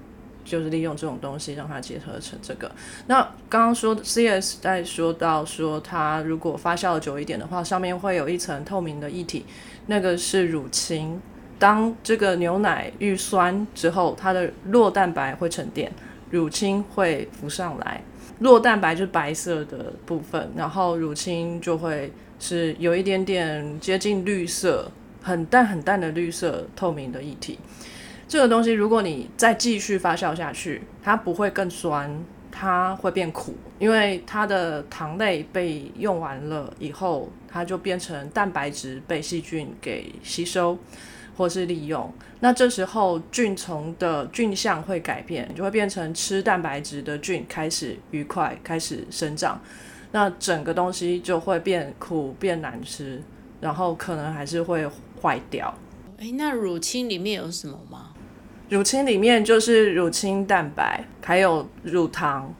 [0.49, 2.71] 就是利用这种东西让它结合成这个。
[3.09, 9.45] 那刚刚说 CS 在说到说，它如果发酵久一点的话，上面会有一层透明的液体，
[9.87, 11.21] 那个是乳清。
[11.59, 15.91] 当这个牛奶遇酸之后，它的酪蛋白会沉淀，
[16.31, 18.01] 乳清会浮上来。
[18.41, 24.91] 酪蛋白就是白色的部分，然后乳清就会是有一点点接近绿色，
[25.23, 27.59] 很淡很淡的绿色透明的液体。
[28.29, 32.11] 这个东西如果你再继续发酵下去，它不会更酸，
[32.51, 40.77] 它会变苦，因为它的糖类被用完了以后，它就变成蛋白质被细菌给吸收。
[41.37, 42.13] 或是利用。
[42.41, 49.61] 那这时候菌虫的菌相会改变，就会变成吃蛋白质的菌开始愉快开始生长，
[50.13, 53.23] 那整个东西就会变苦变难吃，
[53.61, 54.89] 然后可能还是会
[55.23, 55.75] 坏掉。
[56.19, 58.13] 诶，那乳清里面有什么吗？
[58.69, 62.53] 乳清里面就是乳清蛋白，还有乳糖，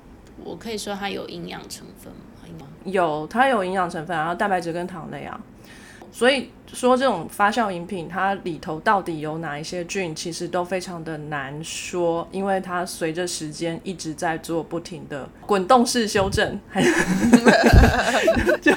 [0.45, 2.67] 我可以说它有营养成分吗？
[2.85, 5.41] 有它有营养成分，然后蛋白质跟糖类啊。
[6.17, 16.59] 所以说这种发酵饮品，它里头到底有哪一些菌，其实都非常的难说，因为它随着时间一直在做不停的滚动式修正，
[18.63, 18.73] 就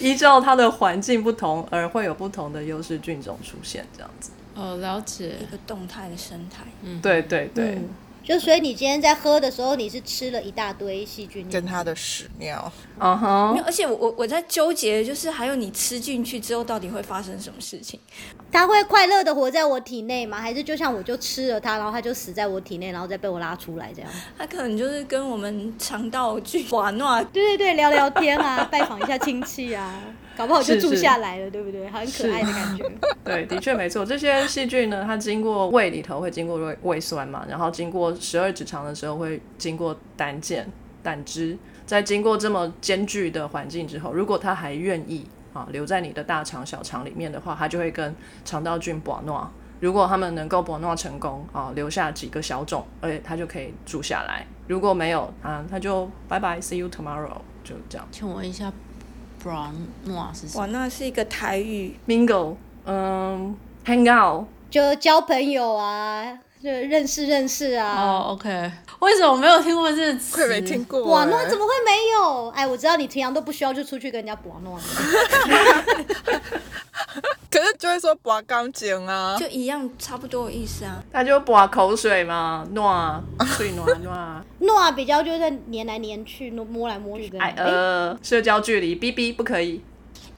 [0.00, 4.32] 依照它的环境不同而会有不同的优势菌种出现，这样子。
[4.56, 6.64] 哦，了解一个动态的生态。
[6.82, 7.78] 嗯，对对对。
[8.26, 18.00] 就所以你今天在喝的时候，你是吃了一大堆细菌，跟它的屎尿，嗯哼，而且我我我在纠结，就是还有你吃进去之后，到底会发生什么事情？
[18.50, 20.40] 它会快乐的活在我体内吗？
[20.40, 24.10] 还是就像我就吃了它，然后它就死在我体内，然后再被我拉出来这样？
[24.36, 30.02] 它可能就是跟我们肠道菌玩闹，对对对，聊聊天啊，拜访一下亲戚啊。
[30.36, 31.88] 搞不好就住下来了，对不对？
[31.88, 32.84] 很可爱的感觉。
[33.24, 34.04] 对，的确没错。
[34.04, 40.66] 这些细菌呢，它经过胃里头会经过胃胃酸嘛，然后经过十二指肠的时候会经过胆碱、
[41.02, 49.50] 胆汁，在经过这么艰巨的环境之后，如果它还愿意啊留在你的大肠、小肠里面的话，它就会跟肠道菌搏诺。
[49.78, 54.46] 如果他们能够搏诺成功啊，留下几个小种，而且它就可以住下来。
[54.68, 58.06] 如果没有啊，它就拜拜，see you tomorrow，就这样。
[58.10, 58.72] 请问一下。
[59.46, 59.72] 软
[60.04, 60.66] 诺是什么？
[60.66, 61.96] 那是一个台语。
[62.06, 67.94] Mingle，嗯，hang out，就交朋友啊，就认识认识啊。
[68.00, 68.72] 哦，OK。
[69.00, 70.48] 为什么没有听过这个词？
[70.48, 71.04] 没听过。
[71.04, 72.48] 瓦诺怎么会没有？
[72.50, 74.78] 哎，我知道你平常都不需要就出去跟人家瓦诺。
[77.50, 81.02] 可是就会说拔钢筋啊，就一样差不多的意思啊。
[81.12, 83.22] 他就拔口水嘛，诺，
[83.56, 84.42] 水诺诺。
[84.58, 87.38] 诺比较就是黏来黏去，摸来摸去的。
[87.38, 89.82] 哎呃，社交距离，B B 不可以。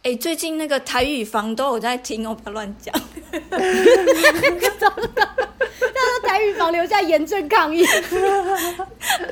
[0.04, 2.94] 哎，最近那个台语房都有在听哦，不要乱讲。
[5.80, 7.84] 他说台语房留下严正抗议。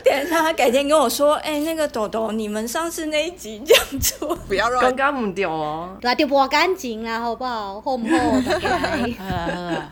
[0.04, 4.82] 等一下，他改天跟我说，哎，那个豆豆，你们上次那一集讲错，不要乱。
[4.84, 7.80] 刚刚唔掉哦，对啊，丢不干净啦，好不好？
[7.80, 8.16] 好不好？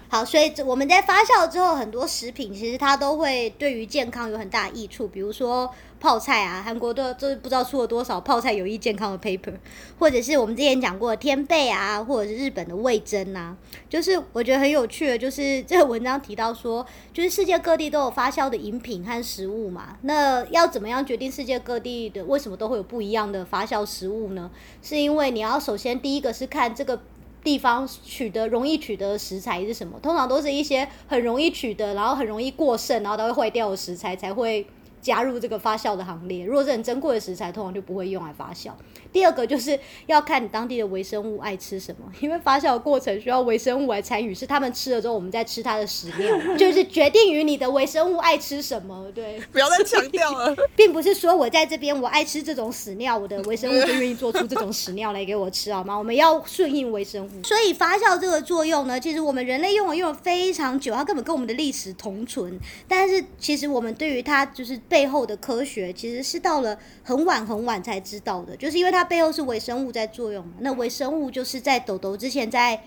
[0.08, 5.72] 好，所以我们在发酵之后，很多食品其实它都会对于健康有很大益处，比如说。
[6.04, 9.54] 泡菜啊，韩国的这不知道出了多少泡菜有益健康的 paper，
[9.98, 13.56] 或者是我们之前讲过的天贝啊，或者是日本的味噌啊，
[13.88, 24.50] 就是我觉得很有趣的，就是这个文章提到说，就是世界各地都有发酵的饮品和食物嘛，那要怎么样决定世界各地的为什么都会有不一样的发酵食物呢？
[24.82, 27.00] 是因为你要首先第一个是看这个
[27.42, 34.66] 地方取得容易取得的食材是什么，通常都是一些很容易取得，然后很容易过剩，然后都会坏掉的食材才会。
[35.04, 38.70] 加入这个发酵的行列，如果是很珍贵的食材，通常就不会用来发酵。
[39.14, 49.08] 第二个就是要看你当地的微生物爱吃什么，因为发酵的过程需要微生物来参与，是他们吃了之后，我们再吃它的屎尿，就是决定于你的微生物爱吃什么。
[49.14, 55.96] 对， 不要再强调了， 并不是说我在这边我爱吃这种屎尿，我的微生物就愿意做出这种屎尿来给我吃，好吗？
[55.96, 57.44] 我们要顺应微生物。
[57.44, 62.58] 所以发酵这个作用呢，其实我们人类用了用了非常久，它根本跟我们的历史同存。
[62.88, 69.03] 但是其实我们对于它就是背后的科学，其实是到了很晚很晚才知道的，就是因为它。
[69.04, 70.54] 背后是微生物在作用嘛？
[70.60, 72.82] 那微生物就是在抖抖之前在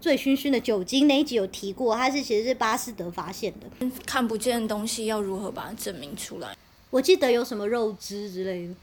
[0.00, 3.90] 醉醺醺的酒精那一集有提过，它是其实是巴斯德发现的。
[4.04, 6.56] 看不见的东西要如何把它证明出来？
[6.90, 8.74] 我记得有什么肉汁之类的。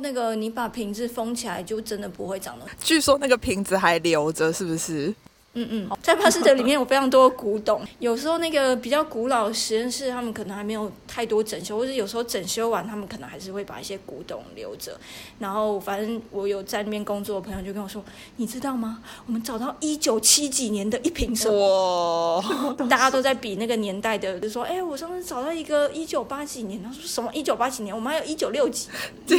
[0.00, 2.66] 那个你把瓶子封起来，就真的不会长了。
[2.82, 5.14] 据说那个瓶子还留着，是不是？
[5.54, 14.98] 嗯嗯，在巴斯德里面有非常多古董， 有时候那个比较古老的实验室，他们可能还没有太多整修，或者有时候整修完，他们可能还是会把一些古董留着。
[15.38, 18.02] 然后反正我有在那边工作的朋友就跟我说
[18.36, 19.00] ：“你知道吗？
[19.26, 22.42] 我们找到一九七几年的一瓶什么？
[22.88, 26.82] 大家都在比那个年代的，就说：哎，我上次找到一个一九八几年。
[26.82, 27.94] 他说什么一九八几年？
[27.94, 28.88] 我们还有一九六几，
[29.28, 29.38] 对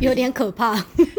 [0.00, 0.72] 有点可怕。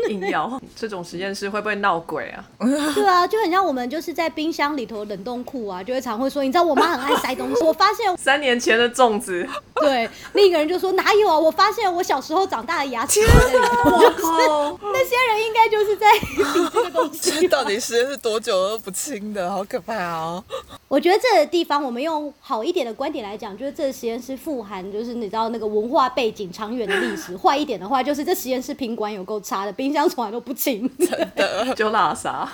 [0.08, 2.50] 硬要这种实验室会不会闹鬼啊？
[2.96, 7.62] 对啊。”就很像我们就是在冰箱里头冷冻库啊，就会常会说，你知道我妈很爱塞东西。
[7.66, 9.44] 我发现三年前的粽子，
[9.82, 11.40] 对，另一个人就说哪有啊？
[11.40, 14.80] 我发现我小时候长大的牙齿在里头。
[14.94, 17.48] 那些人应该就是在 比这个东西。
[17.48, 20.44] 到底时间是多久都不清的，好可怕哦！
[20.88, 27.36] 我觉得这个地方，我们用好一点的观点来讲，就是这个实验室富含就是你知道那个文化背景、长远的历史。
[27.36, 32.48] 坏一点的话，就是这实验室品管有够差的，冰箱从来都不清，真的就拉萨。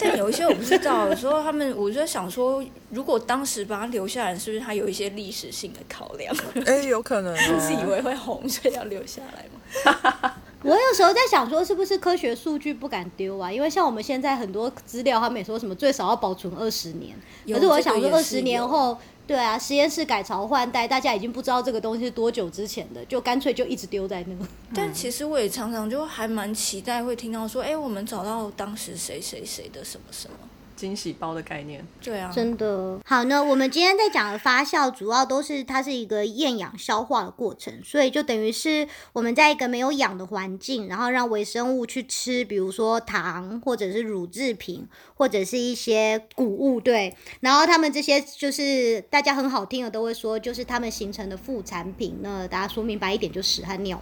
[0.00, 6.34] 但有一些我不知道，有时候他们，我就在想说，如果当时把它留下来，是不是它有一些历史性的考量？
[6.66, 7.86] 哎，有可能是以哦。
[7.90, 10.34] 为会红，所以要留下来吗？
[10.62, 13.50] 我有时候在想说，是不是科学数据不敢丢啊？
[13.50, 17.16] 因为像我们现在很多资料，他们也说什么最少要保存二十年。
[17.46, 18.98] 可是我想说，二十年后，
[19.30, 24.34] 对啊，实验室改朝换代，大家已经不知道这个东西是多久之前的，就干脆就一直丢在那。
[24.74, 30.36] 但其实我也常常就还蛮期待会听到说，哎，我们找到当时谁谁谁的什么什么。
[30.80, 31.86] 惊喜包的概念。
[32.02, 33.44] 对啊，真的好呢。
[33.44, 47.14] 我们今天在讲的发酵，主要都是它是一个厌氧消化的过程，所以就等于是我们在一个没有氧的环境，然后让微生物去吃，比如说糖或者是乳制品，或者是一些谷物，对。
[47.40, 52.18] 然后他们这些就是大家很好听的都会说，就是他们形成的副产品。
[52.22, 54.00] 那大家说明白一点，就屎和尿。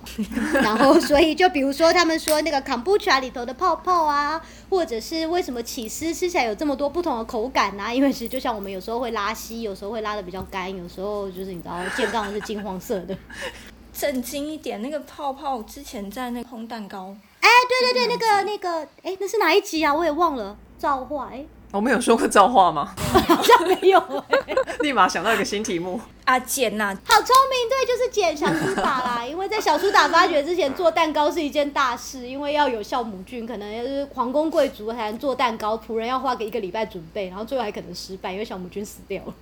[0.55, 7.93] 然后所以就比如说他们说那个 kombucha 里头的泡泡啊，或者是为什么起司吃起来有这么多不同的口感啊？
[7.95, 13.17] 因为其实就像我们有时候会拉稀，有时候会拉的比较干，有时候就是你知道健杠是金黄色的。
[13.93, 19.93] 震惊一点，那个泡泡之前在那个烘蛋糕，哎，对对对，那个那个，哎，那是哪一集啊？
[19.93, 20.57] 我也忘了。
[20.79, 22.95] 造化，哎，我们有说过造化吗？
[23.29, 26.01] 好像没有、哎 立马想到一个新题目。
[26.25, 29.25] 啊简呐、好聪明，对，就是捡小苏打啦。
[29.27, 39.35] 因为在小苏打发掘之前，做蛋糕是一件大事，因为要有酵母菌，可能就是皇宫贵族才能做蛋糕，仆人要花个一个礼拜准备，然后最后还可能失败，因为酵母菌死掉了。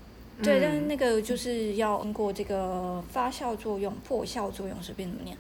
[0.43, 5.37] 对，嗯但是那个就是要通过这个发酵作用、破酵作用，随便怎么念，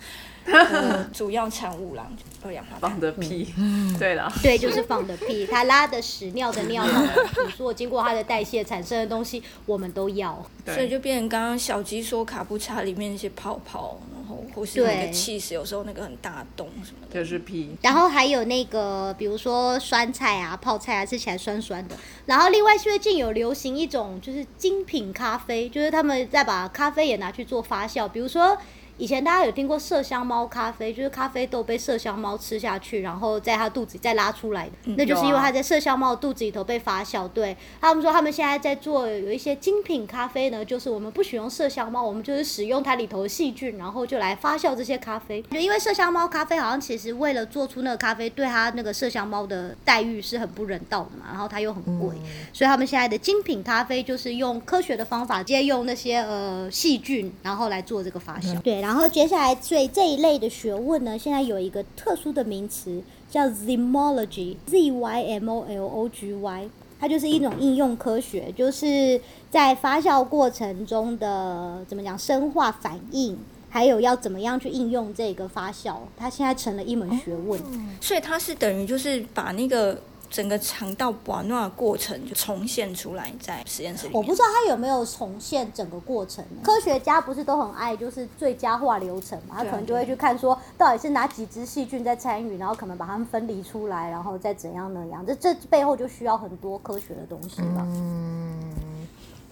[0.46, 2.06] 呃主要产物啦，
[2.44, 3.00] 二氧化碳放。
[3.00, 3.52] 的屁，
[3.98, 10.44] 对了，对，就是放的屁，他拉的屎、尿的尿、放的屁，所有经过它的代谢产生的东西，我们都要。
[10.66, 17.14] 所以就变成刚刚小鸡说卡布茶里面那些泡泡，然后或是那对个气势，有时候那个很大洞什么的。
[17.14, 17.76] 就是屁。
[17.82, 21.94] 然后还有那个，比如说酸菜啊、泡菜啊，吃起来酸酸的。
[22.26, 28.56] 然后另外最近有流行一种就是精品咖啡，就是他们在把咖啡也拿去做发酵，比如说。
[28.98, 37.28] 以前大家有听过麝香猫咖啡，就是咖啡豆被麝香猫吃下去，然后在它肚子里再拉出来的，那就是因为它在麝香猫肚子里头被发酵。
[37.28, 45.42] 对他们说，他们现在在做有一些精品咖啡呢，就是我们不使用麝香猫，我们就是使用它里头的细菌，然后就来发酵这些咖啡。
[45.50, 52.16] 就因为麝香猫咖啡好像其实为了做出那个咖啡，对它那个麝香猫的待遇是很不人道的嘛，然后它又很贵，
[52.52, 58.58] 所以他们现在的精品咖啡就是用科学的方法，直接用那些呃细菌，然后来做这个发酵。
[58.62, 66.70] 对，然后接下来对这一类的学问呢，现在有一个特殊的名词叫 zymology，z y m o l o g y。
[67.00, 69.20] 它就是一种应用科学，就是
[69.50, 73.36] 在发酵过程中的怎么讲生化反应，
[73.68, 77.60] 还有要怎么样去应用这个发酵，它现在成了一门学问。
[78.00, 80.00] 所以它是等于就是把那个
[80.30, 84.14] 整个肠道保暖的过程就重现出来在实验室里。
[84.14, 86.60] 我不知道它有没有重现整个过程呢。
[86.62, 89.56] 科学家不是都很爱就是最佳化流程嘛？
[89.58, 95.24] 他可能就会去看说到底是哪几只细菌在参与，然后可能把它们分离出来，然后再怎样那样。
[95.24, 97.86] 这这背后就需要很多科学的东西吧。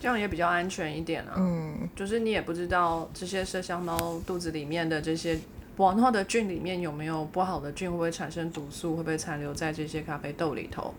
[0.01, 1.33] 这样也比较安全一点啊。
[1.37, 5.39] 嗯，就是你也不知道这些麝香猫肚子里面的这些
[5.77, 10.95] 往后的菌里面有没有不好的菌，会不会产生毒素，会不会残留在这些咖啡豆里头。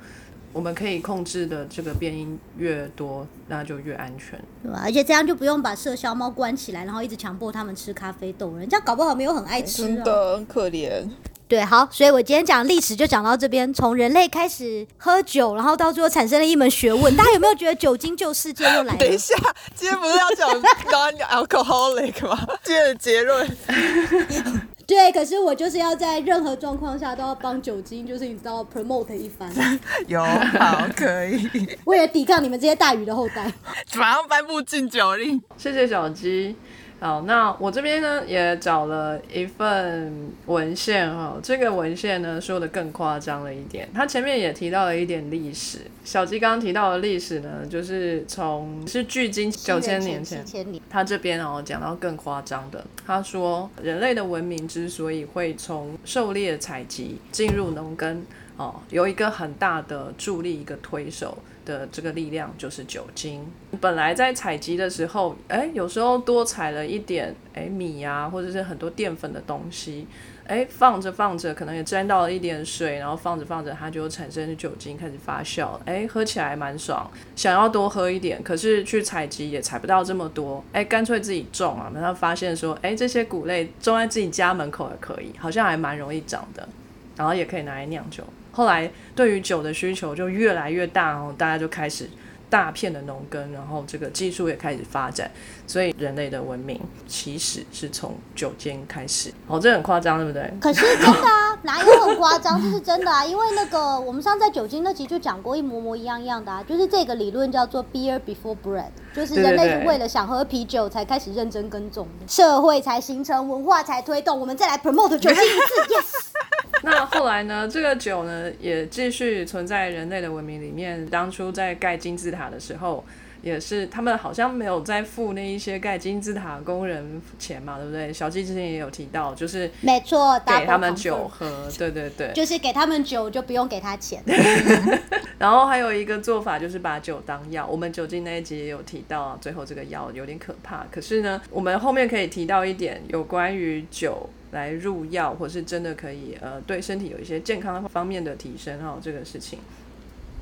[0.55, 4.39] 我们可以控制的这个变音越多，那就越安全。
[4.63, 4.79] 对吧？
[4.85, 9.87] 而且这样就不用把麝香猫关起来，然后一直强迫它们吃咖啡豆，人家搞不好没有很爱吃、啊。
[9.87, 11.05] 真的很可怜。
[11.49, 17.13] 对，好，所以我今天讲历史就讲到这边，从人类开始喝酒，然后到最后产生了一门学问。
[17.17, 18.97] 大家有没有觉得酒精救世界又来了？
[18.97, 19.35] 等一下，
[19.75, 22.47] 今天不是要讲 non alcoholic 吗？
[22.63, 23.57] 今天的结论，
[24.87, 29.51] 对，可是我就是要在任何状况下都要帮酒精，就是你知道 promote 一番，
[30.07, 31.49] 有好可以，
[31.85, 33.51] 为了抵抗你们这些大鱼的后代。
[33.97, 35.41] 马上颁布禁酒令。
[35.57, 36.55] 谢谢小鸡。
[36.99, 45.79] 好，那我这边呢也找了一份文献哈，这个文献呢说的更夸张了一点，它前面也提到了一点历史。
[46.03, 50.43] 小鸡刚刚提到的历史呢，就是从是距今九千年前。
[50.89, 58.25] 他这边哦讲到更夸张的，他说人类的文明之所以会从狩猎采集进入农耕
[58.57, 63.45] 哦，有一个很大的助力，一个推手的这个力量就是酒精。
[63.81, 70.07] 本来在采集的时候，哎，有时候多采了一点哎米呀、或者是很多淀粉的东西。
[70.47, 75.81] 哎，放着放着，可能也沾到了一点水，然后放着放着，它就产生酒精，开始发酵了。
[75.85, 80.63] 哎，喝起来蛮爽，想要多喝一点，可是去采集也采不到这么多。
[80.71, 86.69] 哎，干脆自己种啊，然后发现说，哎，这些谷类种在自己家门口也可以，好像还蛮容易长的，
[87.17, 88.23] 然后也可以拿来酿酒。
[88.55, 92.09] 后来对于酒的需求就越来越大哦，大家就开始
[92.49, 95.29] 大片的农耕，然后这个技术也开始发展，
[95.67, 99.29] 所以人类的文明其实是从酒精开始。
[99.47, 100.49] 哦，这很夸张，对不对？
[100.61, 102.61] 可是真的啊，哪有很夸张？
[102.61, 116.25] 这是真的啊，因为那个我们上次在酒精那集就讲过一模模一样样的啊，就是这个理论叫做 beer before bread，就是人类是为了想喝啤酒才开始认真耕种的，社会才形成，文化才推动，我们再来 promote 酒精一次，yes。
[116.85, 117.67] 那后来呢？
[117.67, 121.05] 这个酒呢，也继续存在人类的文明里面。
[121.07, 123.03] 当初在盖金字塔的时候，
[123.41, 128.13] 也是他们好像没有在付那一些盖金字塔工人钱嘛，对不对？
[128.13, 132.31] 小纪之前也有提到，就是没错，给他们酒喝， 对对对。
[132.33, 134.23] 就是给他们酒就不用给他钱。
[135.37, 140.85] 然后还有一个做法就是把酒当药，我们酒精那一集也有提到啊，最后这个药有点可怕。
[140.89, 149.59] 可是呢，我们后面可以提到一点有关于酒来入药，或是真的可以呃对身体有一些健康方面的提升哦，这个事情。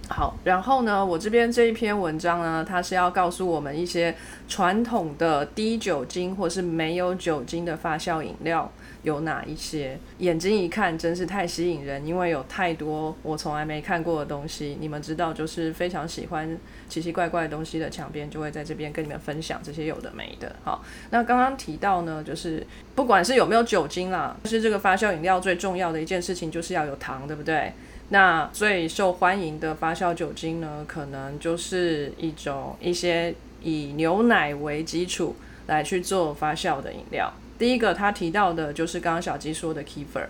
[0.10, 4.14] 好，然后呢，我这边这一篇文章呢，它是要告诉我们一些
[4.48, 8.70] 传统的低酒精或是没有酒精的发酵饮料
[9.04, 9.98] 有哪一些。
[10.18, 14.78] 眼睛一看真是太吸引人，因为有太多我从来没看过的东西。
[14.80, 16.58] 你们知道，就是非常喜欢
[16.90, 20.56] 奇奇怪怪的东西的墙边，就会在这边跟你们分享这些有的没的。
[20.64, 27.74] 好，那刚刚提到呢，就是不管是有没有酒精啦，就是这个发酵饮料最重要的一件事情就是要有糖，对不对？
[28.10, 35.36] 那最受欢迎的发酵酒精呢，可能就是一种一些以牛奶为基础
[35.68, 37.34] 来去做发酵的饮料。
[37.64, 40.28] 第一个他提到的就是刚刚小鸡说的 Kefer。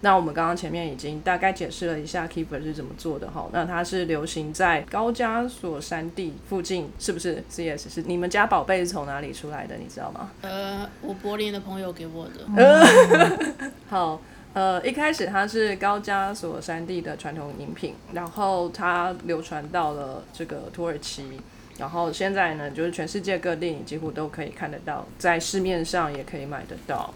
[0.00, 3.48] 那我们刚刚前面已经大概解释了一下 Kefer 是怎么做的哈。
[3.52, 9.76] 那它是流行在高加索山地附近，是不是？CS 是你们家宝贝是从哪里出来的？
[9.76, 10.32] 你知道吗？
[10.40, 14.20] 呃，我柏林的朋友给我的， 好，
[14.52, 21.40] 呃，一开始它是高加索山地的传统饮品，然后它流传到了这个土耳其，
[21.78, 27.12] 然后现在呢，就是全世界各地你几乎都可以看得到，在市面上也可以买得到。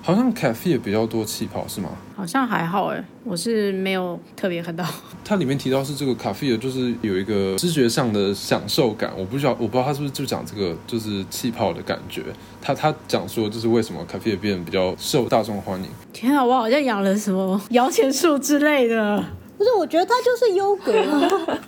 [0.00, 1.90] 好像 cafe 也比较多气泡是吗？
[2.16, 4.86] 好像还好哎，我是没有特别看到。
[5.24, 12.22] 它里面提到是这个 cafe 就是有一个视觉上的享受感，我不知道我不知道他是不是就讲这个就是气泡的感觉。
[12.62, 15.88] 他他讲说就是为什么 cafe 变得比较受大众欢迎。
[16.12, 19.22] 天啊，我好像养了什么摇钱树之类的。
[19.58, 21.58] 不是，我觉得它就是优格啊。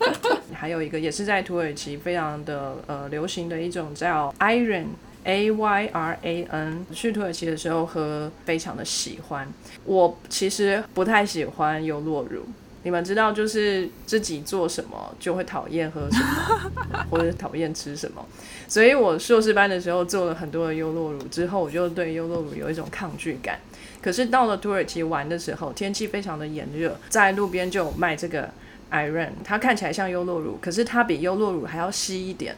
[0.54, 4.86] 还有一个也是在土耳其非常的呃流行的一种叫 Iron。
[5.22, 9.46] A Y R A N，去土耳其的时候喝，非常的喜欢。
[9.84, 12.40] 我其实不太喜欢优酪乳，
[12.84, 18.26] 你们知道，就是自己做什么就会讨厌喝什么， 或者讨厌吃什么。
[18.66, 23.60] 所以我硕士班的时候做了很多的优酪乳，之后我就对优酪乳有一种抗拒感。
[24.02, 28.48] 可是到了土耳其玩的时候，天气非常的炎热，在路边就有卖这个
[28.90, 32.56] Iron，它看起来像优酪乳，可是它比优酪乳还要稀一点，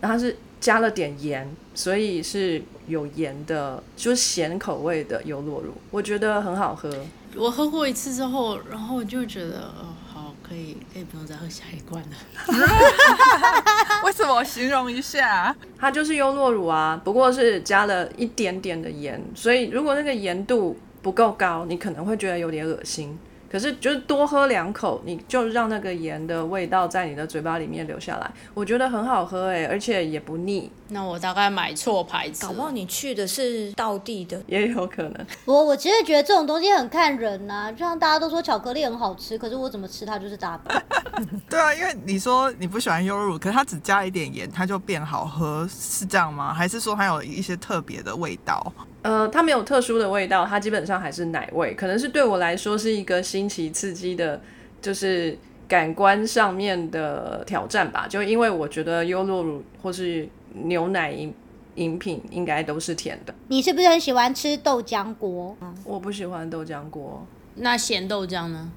[0.00, 6.90] 然后它是加了点盐，所以是有盐的，就是咸口味的优酪乳，我觉得很好喝。
[7.36, 12.10] 我喝过一次之后，然后我就觉得，哦，好，可以，可以不用再喝下一罐了。
[14.06, 15.54] 为什么形容一下？
[15.76, 23.18] 它就是优酪乳啊，不过是加了一点点的盐，所以如果那个盐度不够高，你可能会觉得有点恶心。
[23.52, 35.26] 可是就是多喝两口，你就让那个盐的味道在你的嘴巴里面留下来，我觉得很好喝哎，而且也不腻，那我大概买错牌子，搞不好你去的是道地的，也有可能。
[35.44, 40.82] 我我其实觉得这种东西很看人呐、就像大家都说巧克力很好吃，可是我怎么吃它就是大便。
[41.48, 46.52] 对啊，因为你说你不喜欢优乳，可是它只加一点盐，它就变好喝，是这样吗？
[46.52, 48.72] 还是说它有一些特别的味道？
[49.04, 54.40] 呃，它没有特殊的味道，它基本上还是奶味，可能是对我来说是一个新奇刺激的，
[54.80, 55.36] 就是
[55.68, 58.06] 感官上面的挑战吧。
[58.08, 61.34] 就因为我觉得优酪乳或是牛奶饮
[61.74, 65.54] 饮品应该都是甜的，你是不是很喜欢吃豆浆锅？
[65.84, 67.26] 我不喜欢豆浆锅，
[67.56, 68.72] 那咸豆浆呢？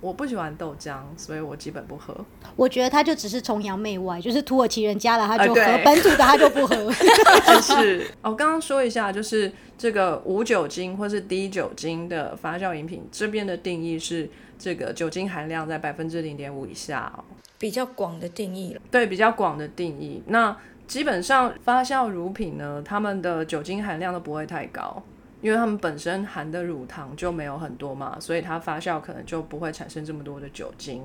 [0.00, 2.16] 我不喜欢豆浆，所以我基本不喝。
[2.56, 6.90] 我觉得它就只是崇洋媚外，就是土耳其人加了他就喝，本土的他就不喝。
[7.60, 14.28] 是哦，刚刚说一下，就是这个无酒精或是低酒精的发酵饮品，这边的定义是
[14.58, 17.24] 这个酒精含量在百分之零点五以下哦。
[17.58, 18.80] 比较广的定义了。
[18.90, 20.22] 对比较广的定义。
[20.28, 25.02] 那基本上发酵乳品呢，它们的酒精含量都不会太高，
[25.40, 31.02] 因为它们本身含的乳糖就没有很多嘛，所以它发酵可能就不会产生这么多的酒精。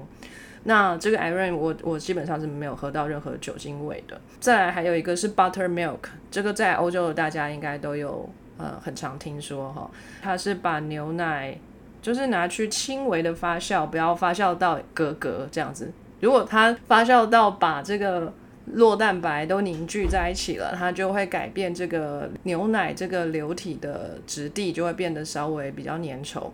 [0.67, 4.19] 那这个 Irene，我我基本上是没有喝到任何酒精味的。
[4.39, 5.99] 再来还有一个是 Buttermilk，
[6.31, 8.27] 这个在欧洲的大家应该都有
[8.57, 9.89] 呃很常听说哈，
[10.21, 11.55] 它是把牛奶
[12.01, 15.91] 就是拿去轻微的发酵，不要发酵到格格这样子。
[16.19, 18.33] 如果它发酵到把这个
[18.73, 26.49] 酪蛋白都凝聚在一起了，它就会改变这个牛奶这个流体的质地，就会变得稍微比较粘稠。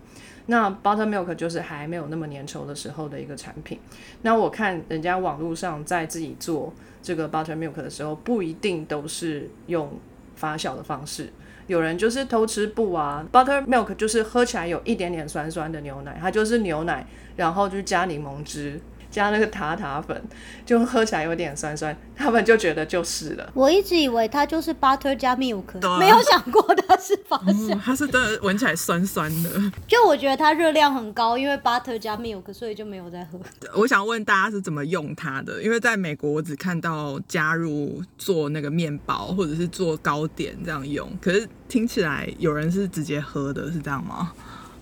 [0.47, 3.80] 那 buttermilk 就是还没有那么粘稠的时候的一个产品。
[4.24, 9.97] 那我看人家网络上在自己做这个 buttermilk 的时候，不一定都是用
[10.36, 11.32] 发酵的方式。
[11.68, 17.07] 有人就是偷吃布啊，buttermilk 就是喝起来有一点点酸酸的牛奶，它就是牛奶，
[17.38, 18.78] 然后就加柠檬汁。
[19.12, 20.20] 加那个塔塔粉，
[20.66, 23.51] 就喝起来有点酸酸，他们就觉得就是了。
[23.53, 27.80] 我一直以为它就是 butter 加 milk，对没有想过它是发酵。
[27.80, 29.49] 它是真的闻起来酸酸的。
[29.88, 33.39] 就我觉得它热量很高，因为 butter 加 milk，所以就没有再喝。
[33.76, 35.62] 我想问大家是怎么用它的？
[35.62, 44.32] 因为在美国我只看到加入做那个面包或者是做糕点这样用，可是听起来有人是直接喝的，是这样吗？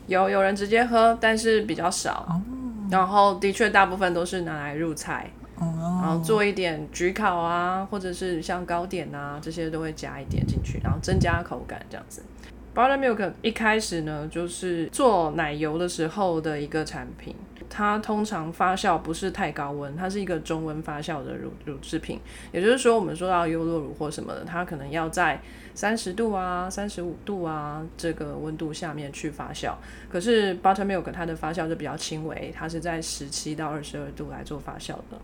[0.10, 2.42] 有有人直接喝，但是比较少。
[2.92, 5.30] 然后的确大部分都是拿来入菜，
[5.60, 12.24] 然后做一点焗烤啊，或者是像糕点啊这些都会加一点进去，然后增加口感这样子。
[12.74, 17.36] Buttermilk 一开始呢就是做奶油的时候的一个产品，
[17.70, 22.20] 它通常发酵不是太高温，它是一个中温发酵的乳乳制品，
[22.52, 25.42] 也就是说我们说到优酪乳或什么的，它可能要在。
[25.76, 29.74] 三十度啊，三十五度啊，这个温度下面去发酵。
[30.10, 35.18] 可是 buttermilk 它的发酵就比较轻微，它是在十七到二十二度来做发酵的。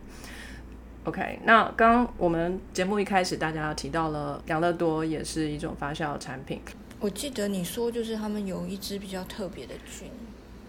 [1.04, 6.62] OK，那刚我们节目一开始大家提到了养乐多也是一种发酵产品。
[7.00, 10.08] 我记得你说就是他们有一支比较特别的菌。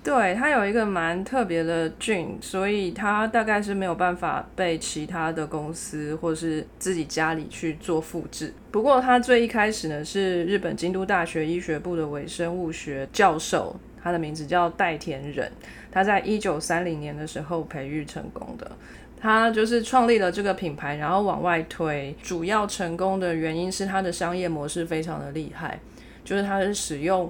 [0.07, 8.53] 对，它有一个蛮特别的菌，所以它大概是没有办法被其他的公司或是自己家里去做复制。
[8.71, 15.51] 不过它最一开始呢，是日本京都大学医学部的微生物学教授，他的名字叫代田忍，
[15.91, 18.71] 他在一九三零年的时候培育成功的。
[19.19, 25.77] 他就是创立了这个品牌，然后往外推，主要成功的原因是他的商业模式非常的厉害，
[26.23, 27.29] 就是他是使用。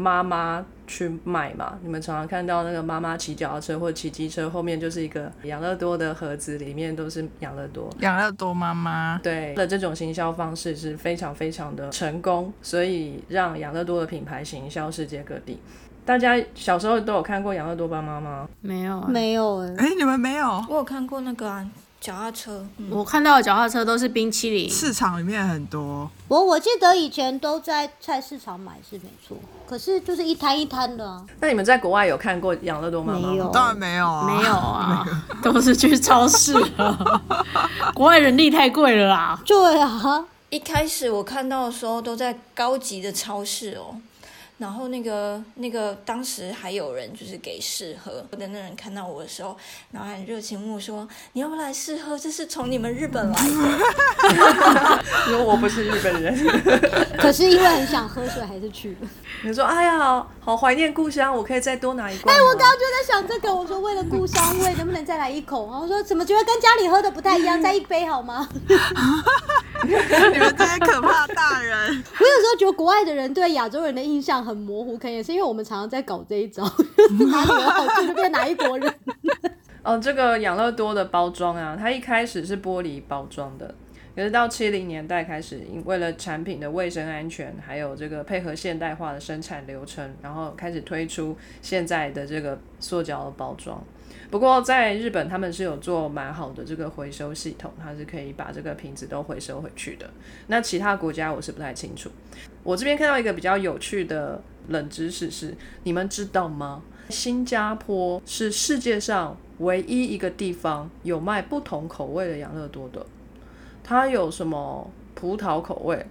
[0.00, 1.76] 妈妈去卖嘛？
[1.82, 7.90] 你们常常看到那个妈妈骑脚踏车或骑机车，后面就是一个养乐多的盒子，里面都是养乐多。
[7.98, 15.58] 养乐多妈妈对的这种行销方式是非常非常的成功，所以让养乐多的品牌行销世界各地。
[16.04, 18.48] 大家小时候都有看过养乐多妈妈吗？
[18.60, 19.74] 没有，没有哎。
[19.78, 20.64] 哎，你们没有？
[20.68, 21.68] 我有看过那个啊。
[22.00, 24.70] 脚踏车，我看到的脚踏车都是冰淇淋。
[24.70, 29.36] 市场里面很多，我我记得以前都在菜市场买是没错，
[29.68, 31.20] 可是就是一摊一摊的。
[31.40, 33.18] 那你们在国外有看过养乐多吗？
[33.20, 35.06] 没有，当然没有啊，没有啊，
[35.42, 36.54] 都是去超市。
[37.94, 39.38] 国外人力太贵了啦。
[39.44, 43.96] 对啊，一开始我看到的时候都在高级的超市哦。
[44.58, 49.56] 然后那个那个当时还有人就是给试喝的那人看到我的时候，
[49.92, 52.18] 然后很热情问我说：“你要不来试喝？
[52.18, 55.02] 这是从你们日本来的。
[55.30, 56.36] ”因为我不是日本人，
[57.16, 59.08] 可是因为很想喝，所以还是去了。
[59.44, 65.70] 你说：“哎呀，好怀念故乡，我可以再多拿一罐。”哎，我刚刚就在想这个，我说为了故乡味，能不能再来一口？
[65.70, 67.62] 然后说怎么觉得跟家里喝的不太一样？
[67.62, 68.48] 再一杯好吗？
[69.84, 71.78] 你们这些可怕大人！
[72.18, 78.94] 我有时候觉得国外的人对亚洲人的印象很模糊，可能也是因为我们常常在搞这一招，哪里有好就变哪一国人。
[79.84, 83.74] 哦，这个养乐多的包装啊，它一开始是玻璃包装的，
[84.16, 93.82] 可是到七零年代开始，为了产品的卫生安全，还有这个配合现代化的生产流程，然后开始推出现在的这个塑胶的包装。
[94.30, 100.08] 不过在日本，他们是有做蛮好的这个回收系统，它是可以把这个瓶子都回收回去的。
[100.48, 102.10] 那其他国家我是不太清楚。
[102.62, 106.82] 我这边看到一个比较有趣的冷知识是，你们知道吗？
[107.08, 113.06] 新加坡是世界上唯一一个地方有卖不同口味的养乐多的。
[113.82, 116.04] 它有什么葡萄口味，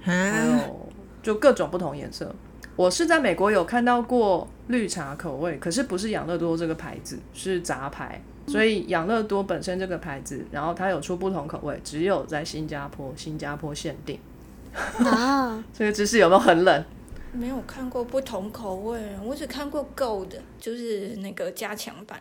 [0.00, 0.88] 还有
[1.20, 2.32] 就各种不同颜色。
[2.76, 8.22] 我是在美国有看到过绿茶口味，可是不是养乐多这个牌子，是杂牌。
[8.48, 14.20] 所以养乐多本身这个牌子，然后它有出不同口味，只有在新加坡，新加坡限定。
[15.04, 16.84] 啊，这个知识有没有很冷？
[17.32, 22.20] 没有看过不同口味，我只看过 Gold，就是那个加强版，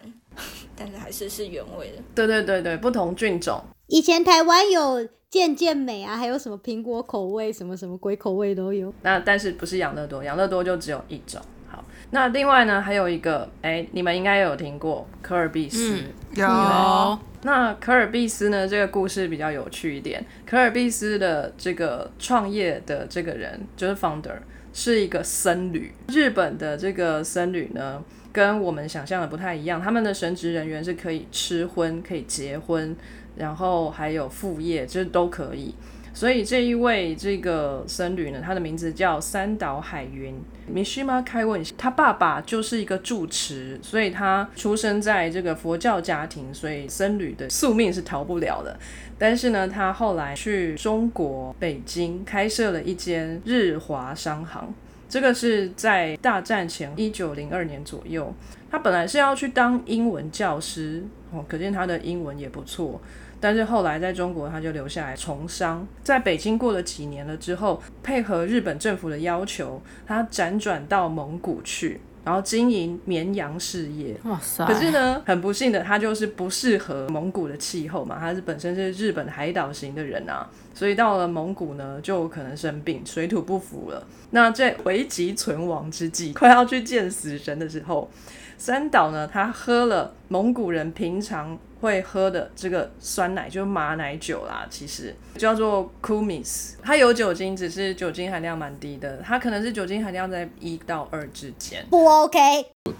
[0.75, 2.01] 但是还是是原味的。
[2.15, 3.63] 对对对对，不同菌种。
[3.87, 5.07] 以前台湾有。
[5.27, 8.93] 健健美啊，还有什么苹果口味，什么什么鬼口味都有。
[9.01, 10.23] 那但是不是养乐多？
[10.23, 11.41] 养乐多就只有一种。
[11.67, 15.99] 好，那另外呢，还有一个，哎，你们应该有听过可尔必斯。
[16.35, 17.19] 有。
[17.41, 18.65] 那可尔必斯呢？
[18.65, 20.23] 这个故事比较有趣一点。
[20.45, 24.37] 可尔必斯的这个创业的这个人就是 founder，
[24.71, 25.91] 是一个僧侣。
[26.07, 32.95] 日本的这个僧侣呢，跟我们想象的不太一样，他们的神职人员是可以吃荤、可以结婚，
[33.35, 35.73] 然后还有副业，这都可以。
[36.13, 40.33] 所以这一位这个僧侣呢，他的名字叫三岛海云
[40.73, 48.79] Mishima k a i w 他爸爸就是一个住持，所以他出生在这个佛教家庭，所以僧侣的宿命是逃不了的。
[49.17, 54.73] 但是呢，他后来去中国北京开设了一间日华商行，
[55.09, 58.33] 这个是在大战前一九零二年左右。
[58.71, 63.01] 他本来是要去当英文教师哦，可见他的英文也不错。
[63.45, 74.19] 但是后来在中国，他就留下来从商，在北京过了几年了之后，配合日本政府的要求，他辗转到蒙古去，然后经营绵羊事业。
[74.23, 74.65] 哇塞！
[74.65, 84.07] 可是呢，很不幸的，他就是不适合蒙古的气候嘛，他是本身是日本海岛型的人啊，所以到了蒙古呢，就可能生病，水土不服了。
[84.31, 88.09] 那在危急存亡之际， 快要去见死神的时候。
[88.57, 101.85] 三岛呢，他喝了蒙古人平常会喝的这个酸奶，就是马奶酒啦，其实叫做 Kumis，它有酒精，只是酒精含量蛮低的，它可能是酒精含量在一到二之间。
[101.89, 102.39] 不 OK，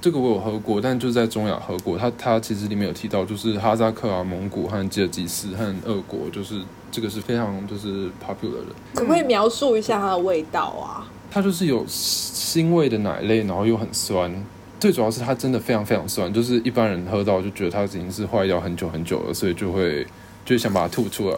[0.02, 1.98] 这个我有喝过，但就是在中亚喝过。
[1.98, 8.76] 它它其实里面有提到，就是哈萨克啊、蒙古和吉尔吉斯和俄国，就是这个是非常就是 popular 的。
[8.94, 11.08] 可不可以描述一下它的味道啊？
[11.32, 14.32] 它就是有腥味的奶类，然后又很酸。
[14.86, 20.06] 最主要是它真的非常非常酸，就是一般人喝到就觉得它已经是坏掉很久很久了，所以就会
[20.46, 21.36] 就想把它吐出来。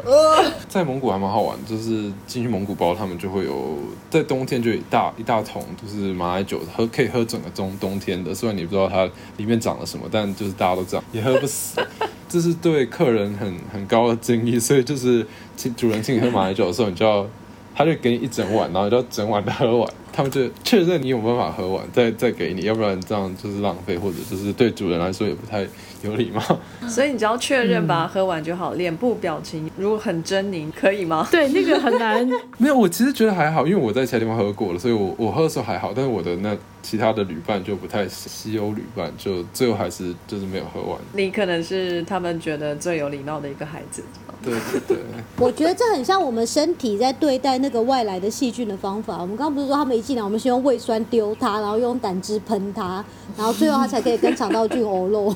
[0.68, 3.78] 在蒙古还蛮好玩，就是进去蒙古包，他们就会有
[4.10, 8.36] 在冬天就一大一大桶，就是马奶酒，喝可以喝整个冬冬天的。
[8.36, 11.80] 虽然你不知道它里面长了什么，但就是大家都这样，也喝不死。
[12.28, 15.26] 这是对客人很很高的敬意，所以就是
[15.56, 17.26] 请主人请你喝马奶酒的时候，你就要
[17.74, 19.89] 他就给你一整碗，然后就要整碗的喝完。
[20.12, 25.68] 他们就确认你有办法喝完，再再给你，要不然这样就是浪费，或者就是对主人来说也不太
[26.01, 26.41] 有礼貌。
[26.88, 31.28] 所以你只要确认把它喝完就好，脸部表情如果很狰狞，可以吗？
[31.30, 32.28] 对，那个很难。
[32.58, 35.91] 没有，我其实觉得还好，因为我在其他地方喝过了，所以我我喝的时候还好。
[35.95, 40.97] 但是我的那其他的旅伴就不太西欧旅伴，就最后还是就是没有喝完。
[41.14, 44.03] 你可能是他们觉得最有礼貌的一个孩子。
[44.43, 44.97] 对对对，
[45.39, 49.20] 我觉得这很像我们身体在对待那个外来的细菌的方法。
[49.20, 53.04] 我们刚刚不是说他们一进来，我们先用胃酸丢它，然后用胆汁喷它，
[53.36, 55.34] 然后最后它才可以跟肠道菌欧漏。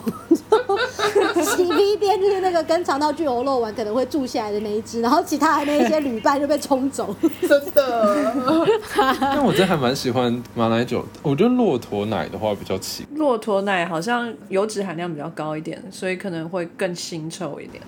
[1.44, 7.16] 洗第一边就是那个跟肠道菌欧漏完可能会住下来的那一只，然后其他的那一些旅伴就被冲走。
[7.42, 8.34] 真的。
[9.20, 13.06] 但我真的还蛮喜欢马奶酒，我觉得骆驼奶的话比较奇。
[13.16, 17.82] 骆驼奶好像油脂含量比较高一点，所以可能会更腥臭一点。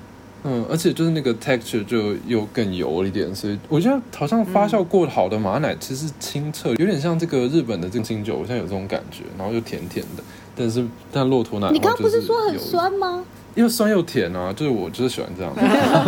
[0.46, 10.24] 嗯，而且就是那个 texture 就又更油一点，所以我觉得好像发酵过好的马奶其实清澈，有点像这个日本的这个清酒，我现在有这种感觉，然后又甜甜的。
[10.56, 13.24] 但是但骆驼奶，你刚不是说很酸吗？
[13.56, 15.56] 又酸又甜啊，就是我就是喜欢这样，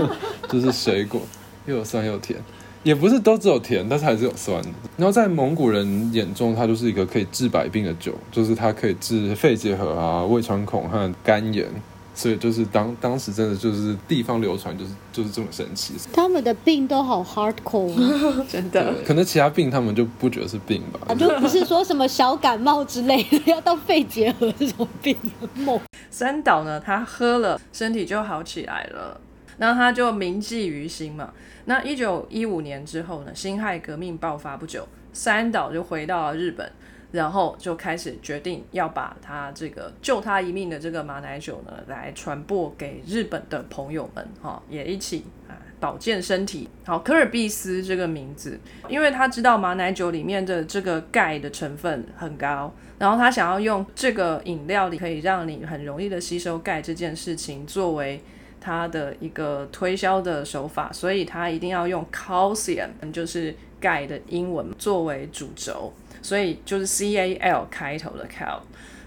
[0.50, 1.22] 就是水果
[1.66, 2.38] 又有酸又甜，
[2.84, 4.70] 也不是都只有甜，但是还是有酸的。
[4.98, 11.68] 然后在蒙古人眼中，它就是一个可以治百病的酒，就是它可以治肺结核啊、胃穿孔和肝炎。
[12.16, 17.94] 所以就是当当时真的就是地方流传就是就是这么神奇，他们的病都好 hardcore，
[18.50, 18.94] 真的。
[19.06, 25.16] 可能其他病他们就不觉得是病吧，就不是说什么小感冒之类的，要到肺结核这种病。
[25.56, 29.20] 梦三岛呢，他喝了身体就好起来了，
[29.58, 31.34] 然后他就铭记于心嘛。
[31.66, 36.72] 那一九一五年之后呢，辛亥革命爆发不久，三岛就回到了日本。
[37.12, 46.70] 然后就开始决定要把他这个救他一命的这个马奶酒呢，来传播给日本的朋友们，哈，也一起啊保健身体。
[46.86, 58.22] 好，科尔必斯这个名字，因为他知道马奶酒里面的这个钙的成分很高，然后他想要用这个饮料里可以让你很容易的吸收钙这件事情作为
[58.60, 65.94] 他的一个推销的手法，所以他一定要用 calcium，就是钙的英文作为主轴。
[66.26, 68.60] 所以就是 C A L 开头的 cal，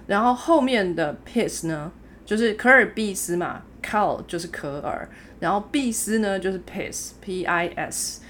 [0.06, 1.90] 然后后面的 piss 呢，
[2.24, 5.08] 就是可尔必斯嘛，cal 就是可尔，
[5.40, 8.20] 然后必斯呢就是 piss P I S。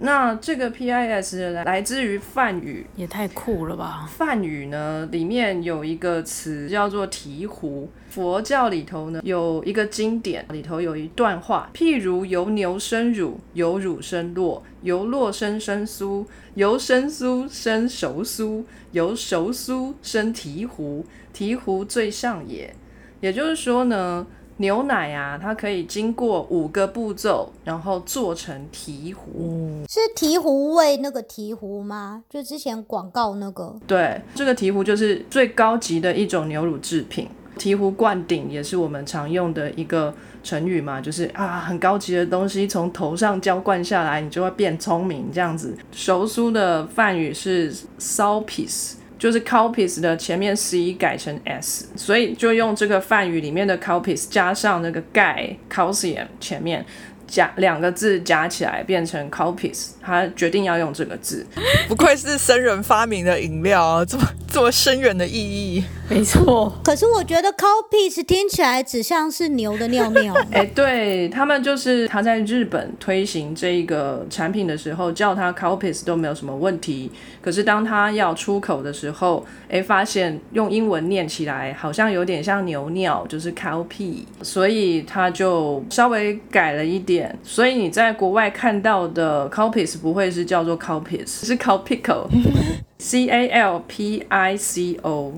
[0.00, 4.06] 那这个 P I S 来来自于梵语，也太酷了吧！
[4.06, 7.88] 梵语呢里面有一个词叫做醍醐。
[8.16, 21.04] 佛教里头呢有一个经典，里头有一段话，譬如由牛生乳，由乳生酪，由酪生生酥，由生酥生熟酥，由熟酥生醍醐，
[21.36, 22.74] 醍醐最上也。
[23.20, 29.84] 也就是说呢，牛奶啊，它可以经过五个步骤，然后做成提壶。
[29.90, 32.24] 是醍醐味那个醍醐吗？
[32.30, 33.76] 就之前广告那个。
[33.86, 37.28] 对，这个醍醐就是最高级的一种牛乳制品。
[37.58, 45.76] 醍醐灌顶也是我们常用的一个成语嘛，就是啊，很高级的东西从头上浇灌下来，你就会变聪明这样子。
[45.90, 56.84] 熟苏的梵语是 salpis，就是 calpis 的前面 c 改成 s，所以就用这个梵语里面的 calpis 加上那个钙 calcium 前面。
[57.26, 61.44] 加两个字加起来变成 calpis，他决定要用这个字。
[61.88, 65.84] 不愧是僧人发明的饮料啊，这么这么深远的意义。
[66.08, 70.32] 没错，可是我觉得 cow piece 听起来只像是牛的尿尿。
[70.52, 77.10] 哎、对他们就是他在日本推行这一个产品的时候，叫它 calpis 都没有什么问题。
[77.42, 87.15] 可是当他要出口的时候，哎，发现用英文念起来好像有点像牛尿，就是 cow pee，所以他就稍微改了一点。
[87.42, 95.34] 所以你在国外看到的 copies 不会是叫做 copies，是 calpico，C A L P I C O。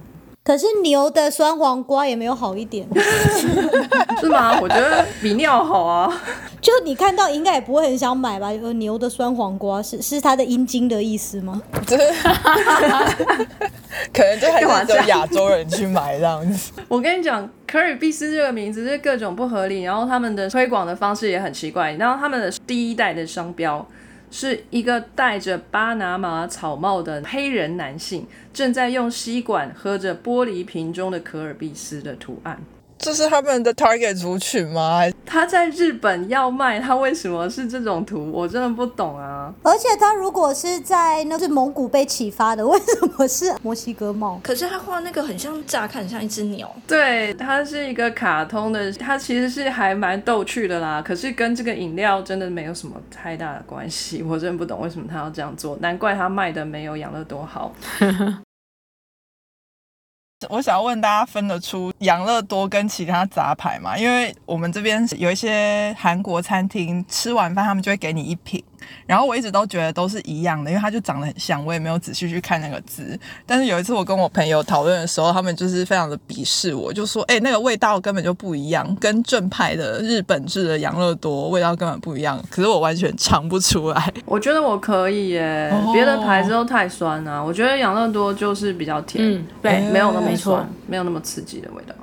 [0.49, 2.89] 可是牛的酸黄瓜也没有好一点，
[4.19, 4.59] 是吗？
[4.63, 6.11] 我觉得比尿好啊。
[6.63, 8.49] 就你看到应该也不会很想买吧？
[8.63, 11.61] 呃，牛的酸黄瓜是是它的阴茎的意思吗？
[11.87, 12.03] 就 是
[14.11, 16.73] 可能就还是只有亚洲人去买这样子。
[16.89, 21.93] 我跟你讲，科尔必斯这个名字是各种不合理，然后他们的推广的方式也很奇怪。
[21.93, 23.87] 然后他们的第一代的商标
[24.31, 32.61] 是一个戴着巴拿马草帽的黑人男性，正在用吸管喝着玻璃瓶中的可尔必斯的图案。
[32.99, 35.03] 这是他们的 target 族群吗？
[35.25, 38.31] 他在日本要卖，他为什么是这种图？
[38.33, 39.53] 我真的不懂啊！
[39.63, 44.41] 而且他如果是在那是蒙古被启发的，为什么是墨西哥帽？
[44.43, 46.75] 可是他画那个很像，乍看很像一只鸟。
[46.87, 51.01] 对，它是一个卡通的，它其实是还蛮逗趣的啦。
[51.01, 55.77] 可是跟这个饮料真的没有什么太大的关系，我真的不懂为什么他要这样做。
[55.81, 57.73] 难怪他卖的没有养乐多好。
[60.49, 63.99] 我想要问大家分得出养乐多跟其他杂牌吗？
[63.99, 68.63] 因为我们这边有一些韩国餐厅吃完饭他们就会给你一瓶，
[69.07, 73.19] 然后我一直都觉得都是一样的，因为它就长得很像，我也没有仔细去看那个字。
[73.47, 84.13] 但是有一次我跟我朋友讨论的时候，他们就是非常的鄙视我，就说：“哎、那个味道根本就不一样，跟正派的日本制的养乐多味道根本不一样。”可是我完全尝不出来。
[84.25, 87.43] 我觉得我可以耶，哦别的牌子都太酸啊。
[87.43, 91.95] 我觉得养乐多就是比较甜，嗯，对，没有那么酸，没有那么刺激的味道。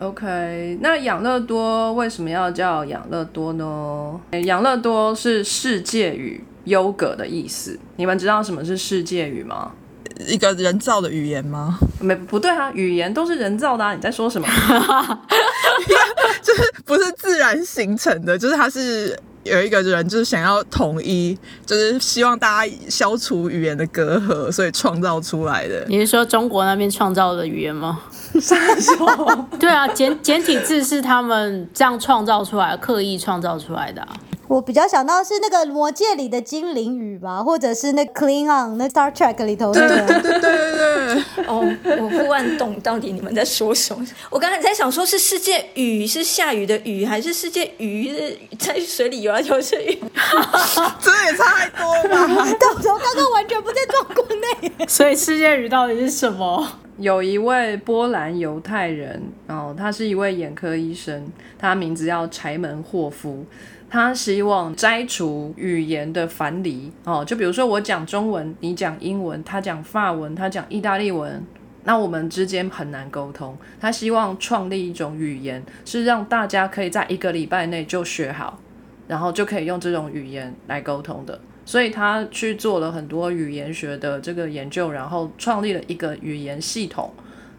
[0.00, 4.18] OK，那养乐多为什么要叫养乐多呢？
[4.44, 7.78] 养乐多是世界语优格的意思。
[7.96, 9.72] 你们知道什么是世界语吗？
[10.26, 11.78] 一个人造的语言吗？
[12.00, 13.94] 没不对啊，语言都是人造的、啊。
[13.94, 14.48] 你在说什么？
[16.42, 25.84] 就是不是自然形成的，就是它是有一个人就是想要统一，就是希望大家消除语言的隔阂，所以创造出来的。
[25.88, 28.00] 你是说中国那边创造的语言吗？
[29.58, 34.08] 对啊，简简体字是他们这样创造出来，刻意创造出来的、啊。
[34.46, 39.88] 我比较想到是那个《魔戒》里的精灵语吧，或者是那 Klingon 那 Star Trek 里头那个。
[39.88, 44.04] 对对对对，哦，我忽然懂到底你们在说什么。
[44.28, 49.76] 我刚才在想，说是世界雨是下雨的雨，还是世界鱼是在水里游来游去？
[50.98, 52.26] 这也差太多吧？
[52.58, 54.86] 到时候刚刚完全不在状况内。
[54.88, 56.66] 所以世界鱼到底是什么？
[57.00, 61.26] 有一位波兰犹太人，哦，他是一位眼科医生，
[61.58, 63.46] 他名字叫柴门霍夫。
[63.88, 71.42] 他希望摘除语言的樊篱哦，就比如说我讲中文，你讲英文，他讲法文，他讲意大利文，
[71.84, 73.56] 那我们之间很难沟通。
[73.80, 78.60] 他希望创立一种语言，是让大家可以在一个礼拜内就学好，
[79.08, 81.40] 然后就可以用这种语言来沟通的。
[81.70, 87.08] 所以他去做了很多语言学的这个研究，然后创立了一个语言系统。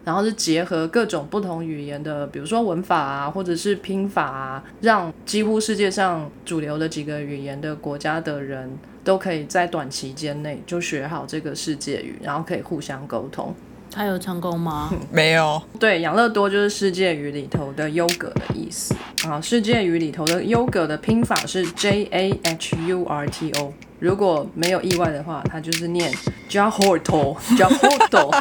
[0.04, 8.70] 然后是结合各种不同语言的，比如说文法啊，或者是拼法啊，让几乎世界上主流的几个语言的国家的人
[9.02, 13.54] 都可以在短期间内就学好这个世界语，然后可以互相沟通。
[13.92, 14.90] 他有成功吗？
[15.12, 18.94] 没有，对，养乐多就是世界语里头的优格的意思
[19.26, 19.40] 啊。
[19.40, 23.72] 世界语里头的优格的拼法是 J A H U R T O。
[23.98, 26.12] 如果没有意外的话，它就是念
[26.50, 28.32] Jahorto，Jahorto。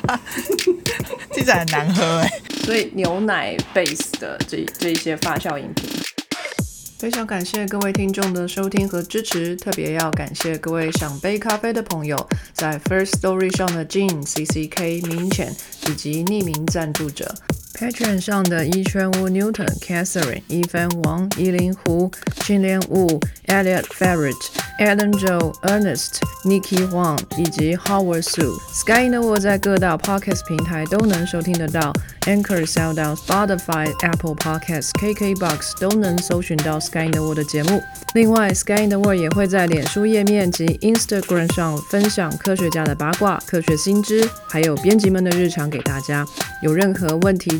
[1.32, 2.30] 听起来很难喝哎。
[2.66, 5.90] 所以牛奶 base 的这这一些发酵饮品。
[7.02, 12.16] 非常感谢各位听众的收听和支持，特别要感谢各位想杯咖啡的朋友，
[12.54, 15.52] 在 First Story 上的 Jean、CCK、明浅
[15.90, 17.34] 以及匿名赞助者。
[17.74, 22.12] Patreon 上的一圈屋 Newton、Catherine、一帆王、伊林胡、
[22.44, 24.36] 青莲雾、Elliot Ferret、
[24.80, 28.52] Adam Joe、Ernest、Nikki Huang 以及 Howard Su。
[28.72, 31.92] Sky in the World 在各大 Podcast 平台都能收听得到
[32.22, 37.82] ，Anchor、SoundOn、Spotify、Apple Podcasts、KKBox 都能搜寻到 Sky in the World 的节目。
[38.14, 46.26] 另外，Sky in the World 也会在脸书页面及 Instagram 上分享科学家的八卦、科学新知，还有编辑们的日常给大家。
[46.62, 47.60] 有任何问题